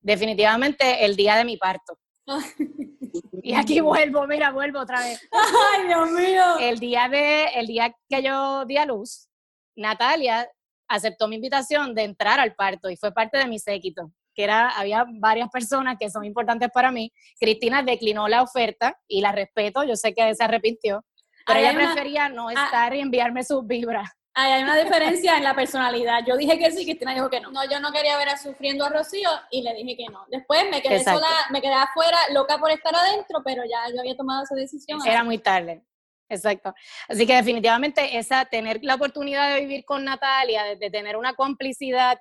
[0.00, 1.98] definitivamente el día de mi parto.
[3.42, 5.20] y aquí vuelvo, mira, vuelvo otra vez.
[5.32, 6.58] Ay, Dios mío.
[6.60, 9.28] El día, de, el día que yo di a luz,
[9.76, 10.48] Natalia
[10.88, 14.70] aceptó mi invitación de entrar al parto y fue parte de mi séquito, que era,
[14.70, 17.12] había varias personas que son importantes para mí.
[17.38, 21.04] Cristina declinó la oferta y la respeto, yo sé que se arrepintió,
[21.46, 22.52] pero ella prefería no ah.
[22.52, 26.20] estar y enviarme sus vibras hay una diferencia en la personalidad.
[26.26, 27.50] Yo dije que sí, Cristina dijo que no.
[27.50, 30.24] No, yo no quería ver a sufriendo a Rocío y le dije que no.
[30.28, 34.16] Después me quedé sola, me quedé afuera, loca por estar adentro, pero ya yo había
[34.16, 35.00] tomado esa decisión.
[35.06, 35.82] Era muy tarde.
[36.28, 36.72] Exacto.
[37.08, 42.18] Así que definitivamente esa, tener la oportunidad de vivir con Natalia, de, tener una complicidad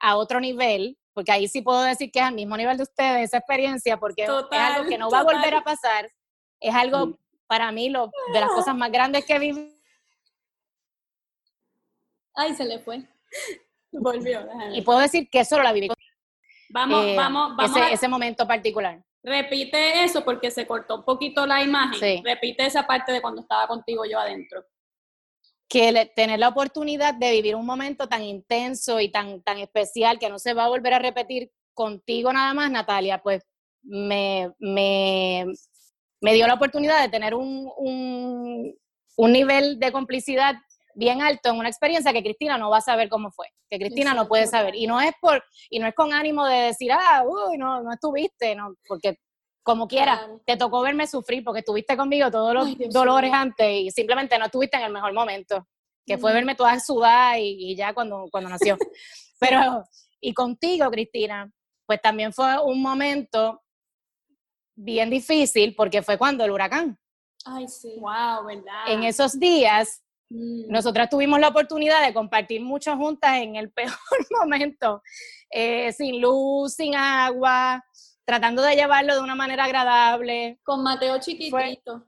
[0.00, 3.24] a otro nivel, porque ahí sí puedo decir que es al mismo nivel de ustedes,
[3.24, 6.10] esa experiencia, porque es algo que no va a volver a pasar,
[6.60, 9.74] es algo para mí lo, de las cosas más grandes que he vivido
[12.34, 13.02] Ay, se le fue.
[13.92, 14.46] Volvió.
[14.74, 15.88] Y puedo decir que solo la viví.
[16.68, 17.74] Vamos, eh, vamos, vamos.
[17.74, 19.02] Ese, ese, momento particular.
[19.22, 22.22] Repite eso porque se cortó un poquito la imagen.
[22.22, 24.66] Repite esa parte de cuando estaba contigo yo adentro.
[25.68, 30.28] Que tener la oportunidad de vivir un momento tan intenso y tan, tan especial que
[30.28, 33.44] no se va a volver a repetir contigo nada más, Natalia, pues
[33.82, 35.46] me, me,
[36.20, 38.74] me dio la oportunidad de tener un, un,
[39.16, 40.56] un nivel de complicidad
[40.96, 44.14] bien alto en una experiencia que Cristina no va a saber cómo fue, que Cristina
[44.14, 44.74] no puede saber.
[44.74, 47.92] Y no es por, y no es con ánimo de decir, ah, uy, no, no
[47.92, 49.18] estuviste, no, porque
[49.66, 54.38] como quiera, te tocó verme sufrir porque estuviste conmigo todos los dolores antes y simplemente
[54.38, 55.66] no estuviste en el mejor momento,
[56.06, 58.78] que fue verme toda sudada y, y, ya cuando, cuando nació.
[59.40, 59.82] Pero,
[60.20, 61.50] y contigo, Cristina,
[61.84, 63.60] pues también fue un momento
[64.76, 66.96] bien difícil porque fue cuando el huracán.
[67.44, 67.96] Ay, sí.
[67.98, 68.84] Wow, ¿verdad?
[68.86, 70.70] En esos días Mm.
[70.70, 73.92] Nosotras tuvimos la oportunidad de compartir mucho juntas en el peor
[74.30, 75.02] momento,
[75.50, 77.84] eh, sin luz, sin agua,
[78.26, 80.58] tratando de llevarlo de una manera agradable.
[80.64, 82.04] Con Mateo chiquitito.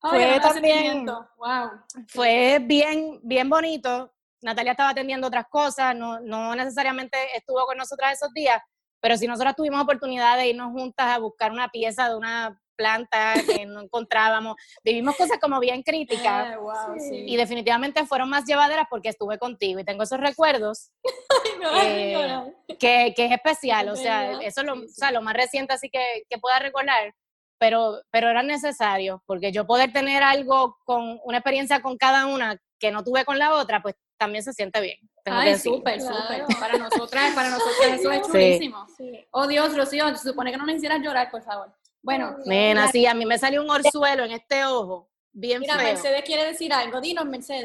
[0.00, 1.70] Fue, también, wow.
[2.06, 4.12] fue bien, bien bonito.
[4.40, 8.62] Natalia estaba atendiendo otras cosas, no, no necesariamente estuvo con nosotras esos días,
[9.00, 13.34] pero si nosotras tuvimos oportunidad de irnos juntas a buscar una pieza de una planta
[13.44, 14.56] que no encontrábamos.
[14.84, 19.84] Vivimos cosas como bien críticas ah, y definitivamente fueron más llevaderas porque estuve contigo y
[19.84, 20.92] tengo esos recuerdos
[21.82, 25.74] eh, que, que, es especial, o sea, eso es lo, o sea, lo más reciente
[25.74, 27.14] así que, que pueda recordar,
[27.58, 32.56] pero, pero era necesario porque yo poder tener algo con una experiencia con cada una
[32.78, 34.98] que no tuve con la otra, pues también se siente bien.
[35.24, 36.44] Ay, súper, súper.
[36.58, 38.86] Para nosotras, para nosotras eso es chulísimo.
[39.30, 41.72] Oh Dios, Rocío, se supone que no me hicieras llorar, por favor.
[42.02, 42.36] Bueno.
[42.46, 46.44] Nena, sí, a mí me salió un orzuelo en este ojo, bien Mira, Mercedes quiere
[46.44, 47.62] decir algo, dinos, Mercedes.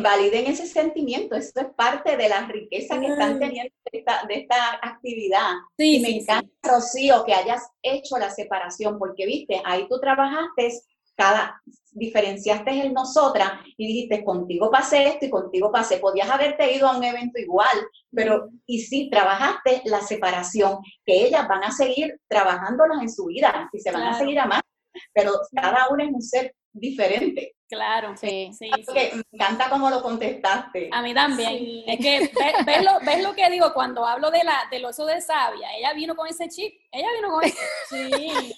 [0.00, 5.52] Validen, ese sentimiento, esto es parte de la riqueza que están teniendo de esta, actividad.
[5.76, 10.80] Sí, y me encanta, Rocío, que hayas hecho la separación, porque viste, ahí tú trabajaste
[11.14, 11.60] cada,
[11.90, 15.98] diferenciaste el nosotras y dijiste, contigo pasé esto y contigo pasé.
[15.98, 17.76] Podías haberte ido a un evento igual,
[18.10, 23.68] pero y sí, trabajaste la separación, que ellas van a seguir trabajándolas en su vida
[23.72, 24.66] y se van a seguir amando,
[25.12, 27.56] pero cada una es un ser diferente.
[27.68, 30.90] Claro, sí, sí, Me encanta cómo lo contestaste.
[30.92, 31.84] A mí también.
[31.86, 32.30] Es que
[32.66, 35.74] ves, lo, ves, lo, que digo cuando hablo de la, del oso de sabia.
[35.78, 36.74] Ella vino con ese chip.
[36.90, 37.56] Ella vino con ese
[37.88, 38.54] Sí,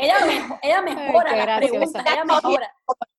[0.00, 0.16] ella,
[0.62, 2.04] ella mejora la pregunta.
[2.06, 2.74] Ella mejora.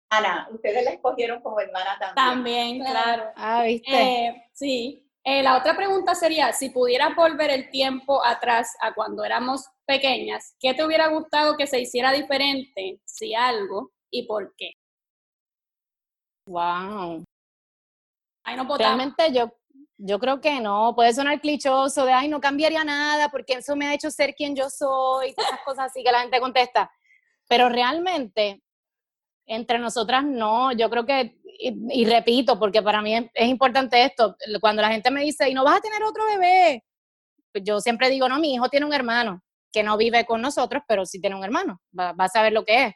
[0.09, 2.15] Ana, ustedes la escogieron como hermana también.
[2.15, 3.31] También, claro.
[3.35, 3.91] Ah, ¿viste?
[3.91, 5.03] Eh, sí.
[5.23, 10.55] Eh, la otra pregunta sería, si pudieras volver el tiempo atrás a cuando éramos pequeñas,
[10.59, 14.71] ¿qué te hubiera gustado que se hiciera diferente, si algo, y por qué?
[16.47, 17.23] Wow.
[18.43, 19.51] Ay, no Realmente yo,
[19.97, 23.87] yo creo que no, puede sonar clichoso de, ay, no cambiaría nada porque eso me
[23.87, 26.91] ha hecho ser quien yo soy, esas cosas así que la gente contesta.
[27.49, 28.61] Pero realmente,
[29.45, 34.81] entre nosotras no, yo creo que, y, repito, porque para mí es, importante esto, cuando
[34.81, 36.83] la gente me dice, ¿y no vas a tener otro bebé?
[37.51, 39.41] Pues yo siempre digo, no, mi hijo tiene un hermano
[39.71, 42.85] que no vive con nosotros, pero sí tiene un hermano, va, a saber lo que
[42.85, 42.93] es.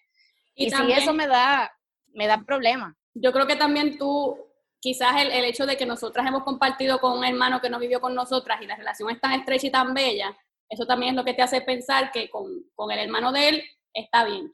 [0.56, 1.72] Y, si eso me da,
[2.14, 2.96] me da problema.
[3.14, 4.38] Yo creo que también tú,
[4.80, 8.02] quizás el, el hecho de que nosotras hemos compartido con un hermano que no vivió
[8.02, 10.38] con nosotras y la relación es tan estrecha y tan bella,
[10.72, 13.64] eso también es lo que te hace pensar que con, con el hermano de él
[13.94, 14.54] está bien.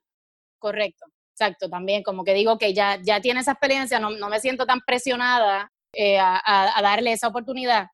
[0.58, 4.40] Correcto, exacto, también como que digo que ya, ya tiene esa experiencia, no, no me
[4.40, 7.90] siento tan presionada eh, a, a, darle esa oportunidad.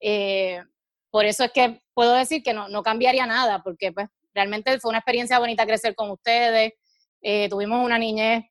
[0.00, 0.62] Eh,
[1.10, 4.90] por eso es que puedo decir que no, no cambiaría nada, porque pues realmente fue
[4.90, 6.74] una experiencia bonita crecer con ustedes,
[7.20, 8.44] eh, tuvimos una niñez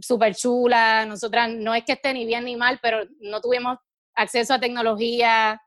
[0.00, 3.78] súper chula, nosotras no es que esté ni bien ni mal, pero no tuvimos
[4.14, 5.60] acceso a tecnología,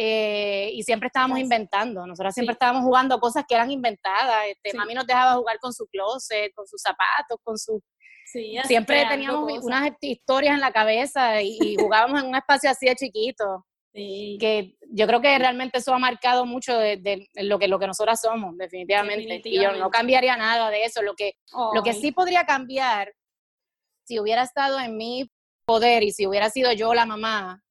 [0.00, 4.94] eh, y siempre estábamos inventando, nosotros siempre estábamos jugando cosas que eran inventadas, este, mami
[4.94, 7.82] nos dejaba jugar con su closet, con sus zapatos, con su...
[8.64, 13.66] siempre teníamos unas historias en la cabeza y, jugábamos en un espacio así de chiquito.
[13.92, 18.20] Que yo creo que realmente eso ha marcado mucho de, lo, que, lo que nosotras
[18.20, 19.42] somos, definitivamente.
[19.44, 21.02] Y yo no cambiaría nada de eso.
[21.02, 21.34] Lo que,
[21.74, 23.12] lo que sí podría cambiar,
[24.04, 25.30] si hubiera estado en mi
[25.64, 27.62] poder y si hubiera sido yo la mamá,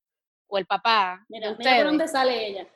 [0.47, 1.25] o el papá.
[1.29, 2.67] Mira, mira por dónde sale ella.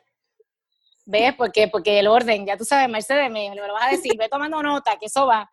[1.04, 1.34] ¿Ves?
[1.34, 4.62] Porque, porque el orden, ya tú sabes, Mercedes, me, lo vas a decir, ve tomando
[4.62, 5.50] nota, que eso va.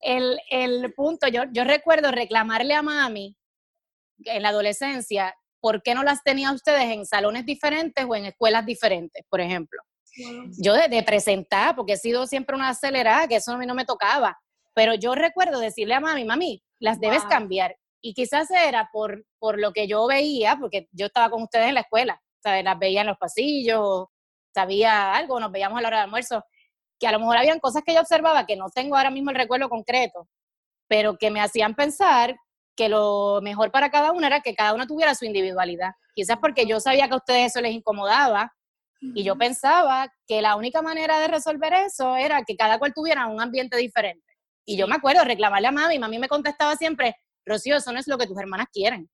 [0.00, 3.36] El, el punto, yo, yo recuerdo reclamarle a mami
[4.24, 8.66] en la adolescencia, ¿por qué no las tenía ustedes en salones diferentes o en escuelas
[8.66, 9.80] diferentes, por ejemplo?
[10.58, 13.86] Yo de, presentar, porque he sido siempre una acelerada, que eso a mí no me
[13.86, 14.38] tocaba,
[14.74, 17.76] pero yo recuerdo decirle a mami, mami, las debes cambiar.
[18.02, 21.76] Y quizás era por, por lo que yo veía, porque yo estaba con ustedes en
[21.76, 24.08] la escuela, sea, las veía en los pasillos,
[24.52, 26.44] sabía algo, nos veíamos a la hora de almuerzo,
[27.00, 29.36] que a lo mejor habían cosas que yo observaba que no tengo ahora mismo el
[29.36, 30.28] recuerdo concreto,
[30.88, 32.36] pero que me hacían pensar
[32.76, 35.92] que lo mejor para cada uno era que cada uno tuviera su individualidad.
[36.14, 38.52] Quizás porque yo sabía que a ustedes eso les incomodaba
[39.00, 43.26] y yo pensaba que la única manera de resolver eso era que cada cual tuviera
[43.26, 44.24] un ambiente diferente.
[44.64, 48.08] Y yo me acuerdo reclamarle a mami, mami me contestaba siempre, Rocío, eso no es
[48.08, 49.10] lo que tus hermanas quieren.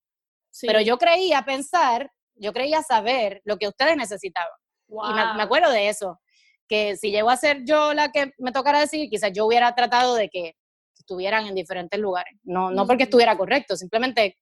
[0.62, 4.52] Pero yo creía pensar, yo creía saber lo que ustedes necesitaban.
[4.88, 6.20] Y me, acuerdo de eso,
[6.68, 10.14] que si llego a ser yo la que me tocara decir, quizás yo hubiera tratado
[10.14, 10.56] de que
[11.10, 12.34] estuvieran en diferentes lugares.
[12.42, 14.36] No, no porque estuviera correcto, simplemente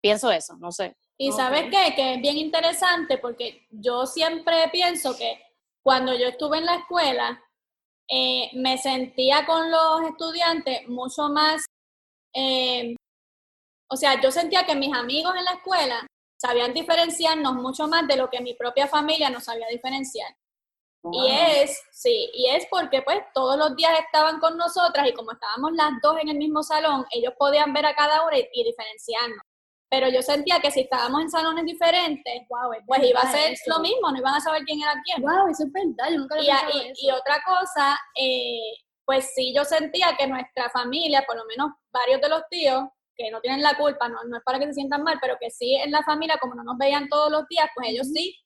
[0.00, 0.96] pienso eso, no sé.
[1.18, 5.42] Y sabes qué, que es bien interesante porque yo siempre pienso que
[5.82, 7.42] cuando yo estuve en la escuela,
[8.08, 11.64] eh, me sentía con los estudiantes mucho más
[12.34, 12.94] eh,
[13.92, 16.06] o sea, yo sentía que mis amigos en la escuela
[16.40, 20.32] sabían diferenciarnos mucho más de lo que mi propia familia nos sabía diferenciar.
[21.02, 25.32] Y es, sí, y es porque pues todos los días estaban con nosotras y como
[25.32, 29.40] estábamos las dos en el mismo salón, ellos podían ver a cada una y, diferenciarnos.
[29.88, 32.42] Pero yo sentía que si estábamos en salones diferentes,
[32.86, 35.22] pues iba a ser lo mismo, no iban a saber quién era quién.
[35.22, 39.52] Wow, eso es verdad, yo nunca lo y, y, y otra cosa, eh, pues sí,
[39.54, 42.84] yo sentía que nuestra familia, por lo menos varios de los tíos,
[43.16, 45.50] que no tienen la culpa, no, no es para que se sientan mal, pero que
[45.50, 48.38] sí en la familia, como no nos veían todos los días, pues ellos sí,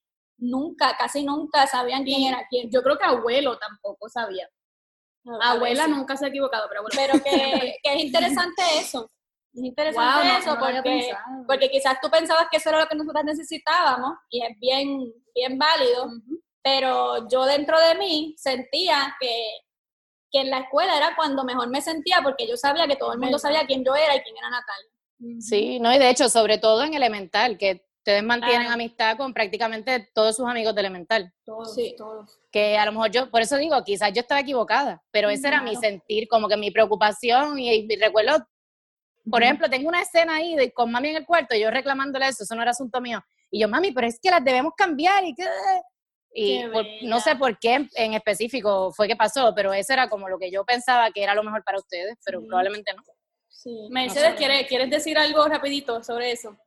[0.50, 2.70] nunca, casi nunca sabían quién era quién.
[2.70, 4.48] Yo creo que abuelo tampoco sabía.
[5.42, 6.94] Abuela nunca se ha equivocado, pero bueno.
[6.96, 9.11] Pero que, que es interesante eso.
[9.52, 11.12] Es interesante eso porque,
[11.46, 15.57] porque quizás tú pensabas que eso era lo que nosotros necesitábamos y es bien, bien
[15.57, 16.11] válido,
[16.61, 19.30] pero yo dentro de mí sentía que
[20.35, 23.20] que en la escuela era cuando mejor me sentía porque yo sabía que todo el
[23.20, 25.40] mundo sabía quién yo era y quién era Natalia.
[25.40, 30.11] Sí, no, y de hecho, sobre todo en elemental, que ustedes mantienen amistad con prácticamente
[30.14, 31.32] todos sus amigos de elemental.
[31.42, 31.94] Todos, sí.
[31.96, 32.38] todos.
[32.52, 35.62] Que a lo mejor yo, por eso digo, quizás yo estaba equivocada, pero ese era
[35.62, 38.46] mi sentir, como que mi preocupación y, recuerdo,
[39.30, 42.28] por ejemplo, tengo una escena ahí de, con mami en el cuarto, y yo reclamándole
[42.28, 43.24] eso, eso no era asunto mío.
[43.50, 45.46] Y yo, mami, pero es que las debemos cambiar y que...
[46.36, 46.64] Y
[47.05, 50.50] no sé por qué en específico fue que pasó, pero eso era como lo que
[50.50, 53.02] yo pensaba que era lo mejor para ustedes, pero probablemente no.
[53.48, 53.86] Sí.
[53.88, 56.59] Mercedes, ¿quieres, decir algo rapidito sobre eso?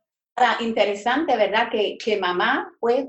[0.60, 1.68] Interesante, ¿verdad?
[1.70, 3.06] Que, que mamá pues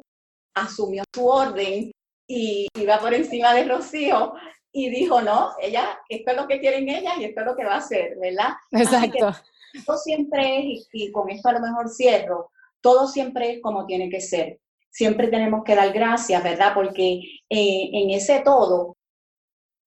[0.56, 1.92] asumió su orden
[2.28, 4.34] y iba por encima de Rocío
[4.72, 7.66] y dijo, no, ella, esto es lo que quieren ellas y esto es lo que
[7.66, 8.50] va a hacer, ¿verdad?
[8.72, 9.34] Exacto.
[9.74, 12.52] Esto siempre es, y, y, con esto a lo mejor cierro,
[12.82, 14.60] todo siempre es como tiene que ser.
[14.92, 16.74] Siempre tenemos que dar gracias, ¿verdad?
[16.74, 18.98] Porque eh, en ese todo,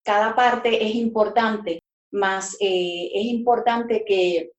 [0.05, 1.81] cada parte es importante,
[2.13, 4.53] más eh, es importante que,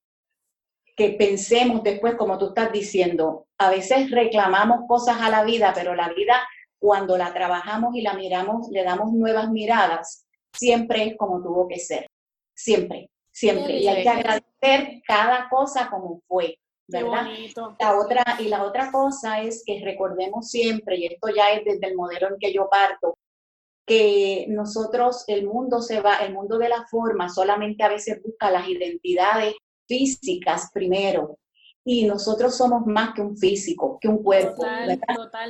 [0.95, 5.95] que pensemos después, como tú estás diciendo, a veces reclamamos cosas a la vida, pero
[5.95, 6.43] la vida
[6.79, 11.79] cuando la trabajamos y la miramos, le damos nuevas miradas, siempre es como tuvo que
[11.79, 12.07] ser,
[12.53, 13.77] siempre, siempre.
[13.77, 16.57] Y hay que agradecer cada cosa como fue.
[16.85, 17.25] ¿verdad?
[17.79, 21.87] La otra, y la otra cosa es que recordemos siempre, y esto ya es desde
[21.87, 23.17] el modelo en que yo parto,
[23.85, 28.51] que nosotros, el mundo se va, el mundo de la forma solamente a veces busca
[28.51, 29.55] las identidades
[29.87, 31.37] físicas primero,
[31.85, 34.65] y nosotros somos más que un físico, que un cuerpo,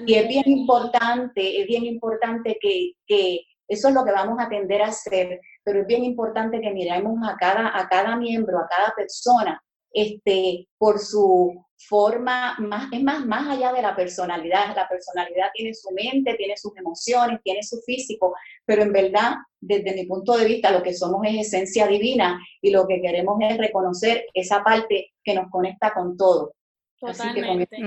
[0.06, 4.50] Y es bien importante, es bien importante que, que, eso es lo que vamos a
[4.50, 8.68] tender a hacer, pero es bien importante que miremos a cada, a cada miembro, a
[8.68, 9.64] cada persona,
[9.94, 14.76] este, por su forma, más, es más, más allá de la personalidad.
[14.76, 18.34] La personalidad tiene su mente, tiene sus emociones, tiene su físico,
[18.66, 22.72] pero en verdad, desde mi punto de vista, lo que somos es esencia divina y
[22.72, 26.54] lo que queremos es reconocer esa parte que nos conecta con todo.
[27.00, 27.78] Totalmente.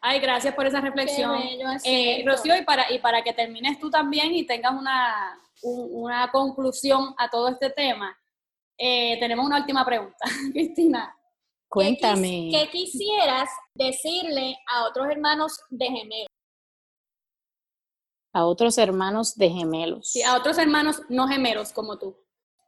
[0.00, 1.34] Ay, gracias por esa reflexión.
[1.84, 7.12] eh, Rocío, y para, y para que termines tú también y tengas una, una conclusión
[7.18, 8.16] a todo este tema,
[8.78, 10.16] eh, tenemos una última pregunta,
[10.52, 11.12] Cristina.
[11.72, 12.50] Cuéntame.
[12.52, 16.26] ¿Qué, quisieras decirle a otros hermanos de gemelos?
[18.34, 20.10] A otros hermanos de gemelos.
[20.10, 22.14] Sí, a otros hermanos no gemelos como tú.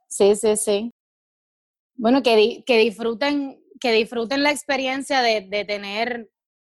[0.07, 0.91] Sí, sí, sí.
[1.93, 6.31] Bueno, que, que disfruten, que disfruten la experiencia de, de tener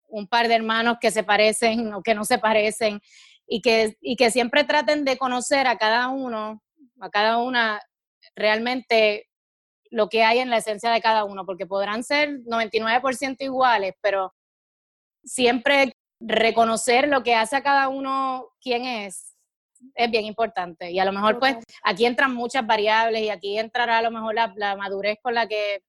[0.07, 3.01] un par de hermanos que se parecen o que no se parecen
[3.47, 6.63] y que, y que siempre traten de conocer a cada uno,
[6.99, 7.80] a cada una
[8.36, 9.30] realmente
[9.95, 14.33] lo que hay en la esencia de cada uno, porque podrán ser 99% iguales, pero
[15.23, 19.31] siempre reconocer lo que hace a cada uno quién es
[19.93, 20.91] es bien importante.
[20.91, 24.35] Y a lo mejor, pues, aquí entran muchas variables y aquí entrará a lo mejor
[24.35, 25.79] la, madurez con la que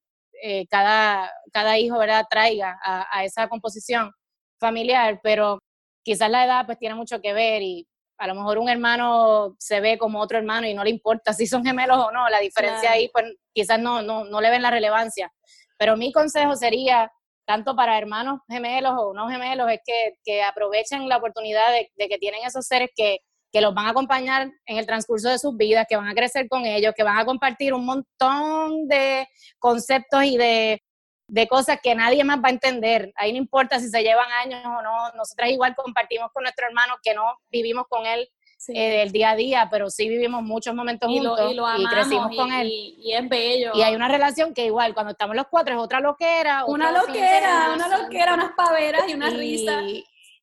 [0.42, 4.12] eh, cada, cada hijo, ¿verdad?, traiga a, a, esa composición
[4.60, 5.60] familiar, pero
[6.04, 7.88] quizás la edad, pues, tiene mucho que ver y
[8.18, 11.46] a lo mejor un hermano se ve como otro hermano y no le importa si
[11.46, 14.70] son gemelos o no, la diferencia ahí pues quizás no, no, no le ven la
[14.70, 15.32] relevancia.
[15.78, 17.10] Pero mi consejo sería,
[17.46, 22.08] tanto para hermanos gemelos o no gemelos, es que, que aprovechen la oportunidad de, de,
[22.08, 23.18] que tienen esos seres que,
[23.52, 26.48] que los van a acompañar en el transcurso de sus vidas, que van a crecer
[26.48, 30.82] con ellos, que van a compartir un montón de conceptos y de,
[31.28, 33.12] de cosas que nadie más va a entender.
[33.16, 36.94] Ahí no importa si se llevan años o no, nosotras igual compartimos con nuestro hermano
[37.02, 38.30] que no vivimos con él
[38.68, 42.68] eh, el día a día, pero sí vivimos muchos momentos juntos y, crecimos con él.
[42.68, 43.72] Y, es bello.
[43.74, 46.64] Y hay una relación que igual, cuando estamos los cuatro es otra loquera.
[46.64, 49.82] Una loquera, una loquera, unas paveras y una risa.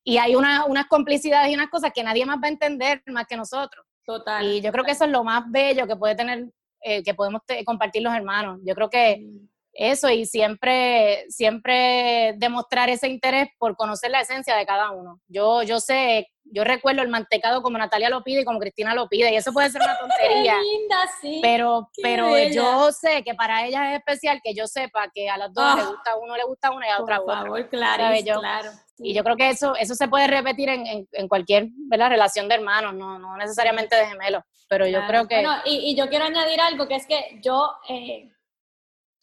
[0.06, 3.26] Y hay una, unas complicidades y unas cosas que nadie más va a entender más
[3.26, 3.86] que nosotros.
[4.04, 4.44] Total.
[4.44, 6.44] Y yo creo que eso es lo más bello que puede tener,
[6.82, 8.60] eh, que podemos compartir los hermanos.
[8.64, 14.56] Yo creo que mm eso y siempre, siempre demostrar ese interés por conocer la esencia
[14.56, 15.20] de cada uno.
[15.28, 19.08] Yo, yo sé, yo recuerdo el mantecado como Natalia lo pide y como Cristina lo
[19.08, 20.56] pide, y eso puede ser una tontería.
[20.60, 21.40] linda, sí.
[21.42, 25.52] Pero, pero yo sé que para ella es especial que yo sepa que a las
[25.52, 25.86] dos le ah.
[25.86, 28.04] gusta uno, le gusta uno y a otra Por favor, claro,
[28.40, 28.70] claro.
[28.98, 32.94] Y yo creo que eso, eso se puede repetir en, en, cualquier relación de hermanos,
[32.94, 35.34] no, no necesariamente de gemelos, pero yo creo que...
[35.34, 37.72] Bueno, y, y, yo quiero añadir algo, que es que yo...
[37.88, 38.30] Eh,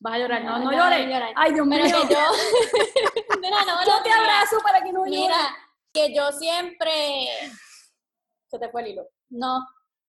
[0.01, 1.31] Vas a llorar, no, no, llores.
[1.35, 1.79] Ay, Dios mío.
[1.83, 2.19] Pero que yo,
[3.39, 5.19] mira, no, yo te abrazo para que no llores.
[5.19, 5.55] Mira,
[5.93, 7.27] que yo siempre,
[8.49, 9.07] se te fue el hilo.
[9.29, 9.59] No,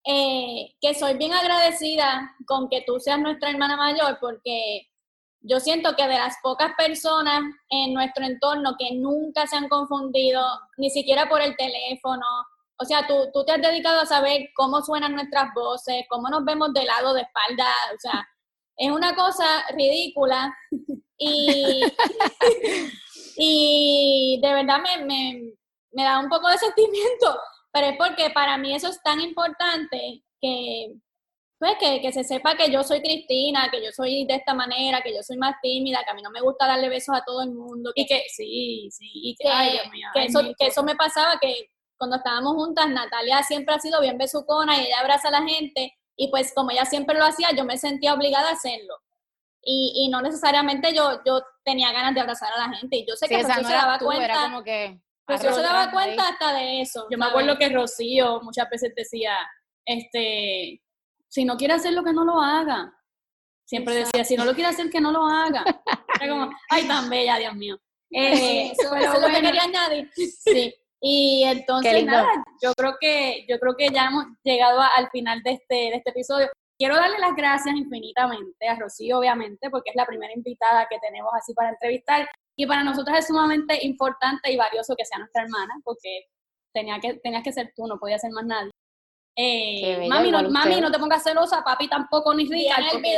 [0.05, 4.87] eh, que soy bien agradecida con que tú seas nuestra hermana mayor, porque
[5.41, 10.43] yo siento que de las pocas personas en nuestro entorno que nunca se han confundido,
[10.77, 12.25] ni siquiera por el teléfono,
[12.77, 16.45] o sea, tú, tú te has dedicado a saber cómo suenan nuestras voces, cómo nos
[16.45, 17.65] vemos de lado, de espalda,
[17.95, 18.27] o sea,
[18.79, 20.55] es una cosa ridícula
[21.17, 21.81] y,
[23.35, 27.37] y de verdad me, da un poco de sentimiento,
[27.73, 30.93] pero es porque para mí eso es tan importante que,
[31.59, 35.13] pues, que, se sepa que yo soy Cristina, que yo soy de esta manera, que
[35.13, 37.51] yo soy más tímida, que a mí no me gusta darle besos a todo el
[37.51, 37.91] mundo.
[37.95, 43.43] y que, sí, sí, que, eso, que eso me pasaba, que cuando estábamos juntas, Natalia
[43.43, 46.83] siempre ha sido bien besucona y ella abraza a la gente, y pues como ella
[46.83, 48.93] siempre lo hacía, yo me sentía obligada a hacerlo.
[49.63, 52.97] Y, y no necesariamente yo, yo tenía ganas de abrazar a la gente.
[52.97, 54.25] Y yo sé que Rocío se daba cuenta.
[54.25, 57.07] Era como que Rocío se daba cuenta hasta de eso.
[57.09, 59.33] Yo me acuerdo que Rocío muchas veces decía,
[59.85, 60.81] este,
[61.29, 62.93] si no quiere hacer lo que no lo haga.
[63.63, 65.63] Siempre decía, si no lo quiere hacer, que no lo haga.
[66.19, 67.79] Era como, ay, tan bella, Dios mío.
[68.11, 70.09] Eh, eso, es lo que quería añadir.
[70.15, 70.73] Sí.
[71.01, 72.27] Y entonces, nada,
[72.61, 76.09] yo creo que, yo creo que ya hemos llegado al final de este, de este
[76.09, 76.47] episodio.
[76.77, 81.31] Quiero darle las gracias infinitamente a Rocío, obviamente, porque es la primera invitada que tenemos
[81.33, 82.27] así para entrevistar.
[82.57, 86.25] Y para nosotros es sumamente importante y valioso que sea nuestra hermana, porque
[86.73, 88.71] tenía que, tenías que ser tú, no podía ser más nadie.
[89.41, 93.15] Eh, mami, no, mami, no te pongas celosa, papi tampoco, ni rica, porque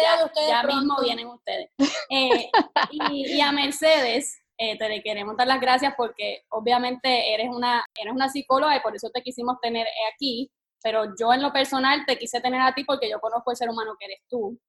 [0.47, 1.71] ya, mismo vienen ustedes.
[2.09, 2.51] Eh,
[2.91, 8.29] y, a Mercedes, eh, te queremos dar las gracias porque obviamente eres una, eres una
[8.29, 10.51] psicóloga y por eso te quisimos tener aquí,
[10.83, 13.69] pero yo en lo personal te quise tener a ti porque yo conozco el ser
[13.69, 14.59] humano que eres tú.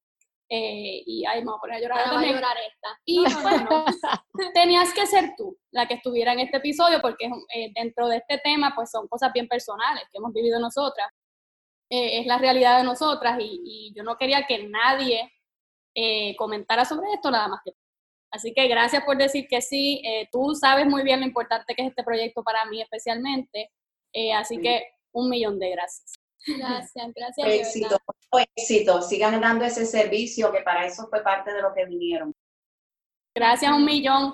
[0.48, 1.98] y ay, me voy a poner a llorar.
[2.08, 2.88] a llorar esta.
[3.04, 3.84] Y bueno,
[4.54, 7.30] tenías que ser tú la que estuviera en este episodio porque
[7.74, 11.08] dentro de este tema pues son cosas bien personales que hemos vivido nosotras.
[11.94, 15.30] Eh, es la realidad de nosotras y, yo no quería que nadie
[15.94, 17.81] eh, comentara sobre esto nada más que tú.
[18.32, 20.02] Así que gracias por decir que sí.
[20.04, 23.70] Eh, tú sabes muy bien lo importante que es este proyecto para mí especialmente.
[24.34, 26.14] así que un millón de gracias.
[26.46, 27.48] Gracias, gracias.
[27.48, 27.98] Éxito,
[28.56, 29.02] éxito.
[29.02, 32.34] Sigan dando ese servicio que para eso fue parte de lo que vinieron.
[33.34, 34.32] Gracias un millón.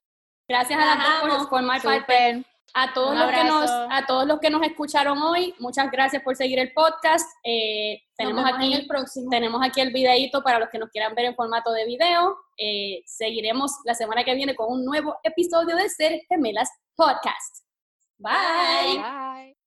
[0.48, 2.42] Gracias a las dos por formar parte
[2.74, 6.36] a todos, los que nos, a todos los que nos escucharon hoy, muchas gracias por
[6.36, 7.28] seguir el podcast.
[7.44, 9.28] Eh, tenemos, aquí, el próximo.
[9.30, 12.36] tenemos aquí el videito para los que nos quieran ver en formato de video.
[12.56, 17.64] Eh, seguiremos la semana que viene con un nuevo episodio de Ser Gemelas Podcast.
[18.18, 18.98] Bye.
[18.98, 19.57] Bye.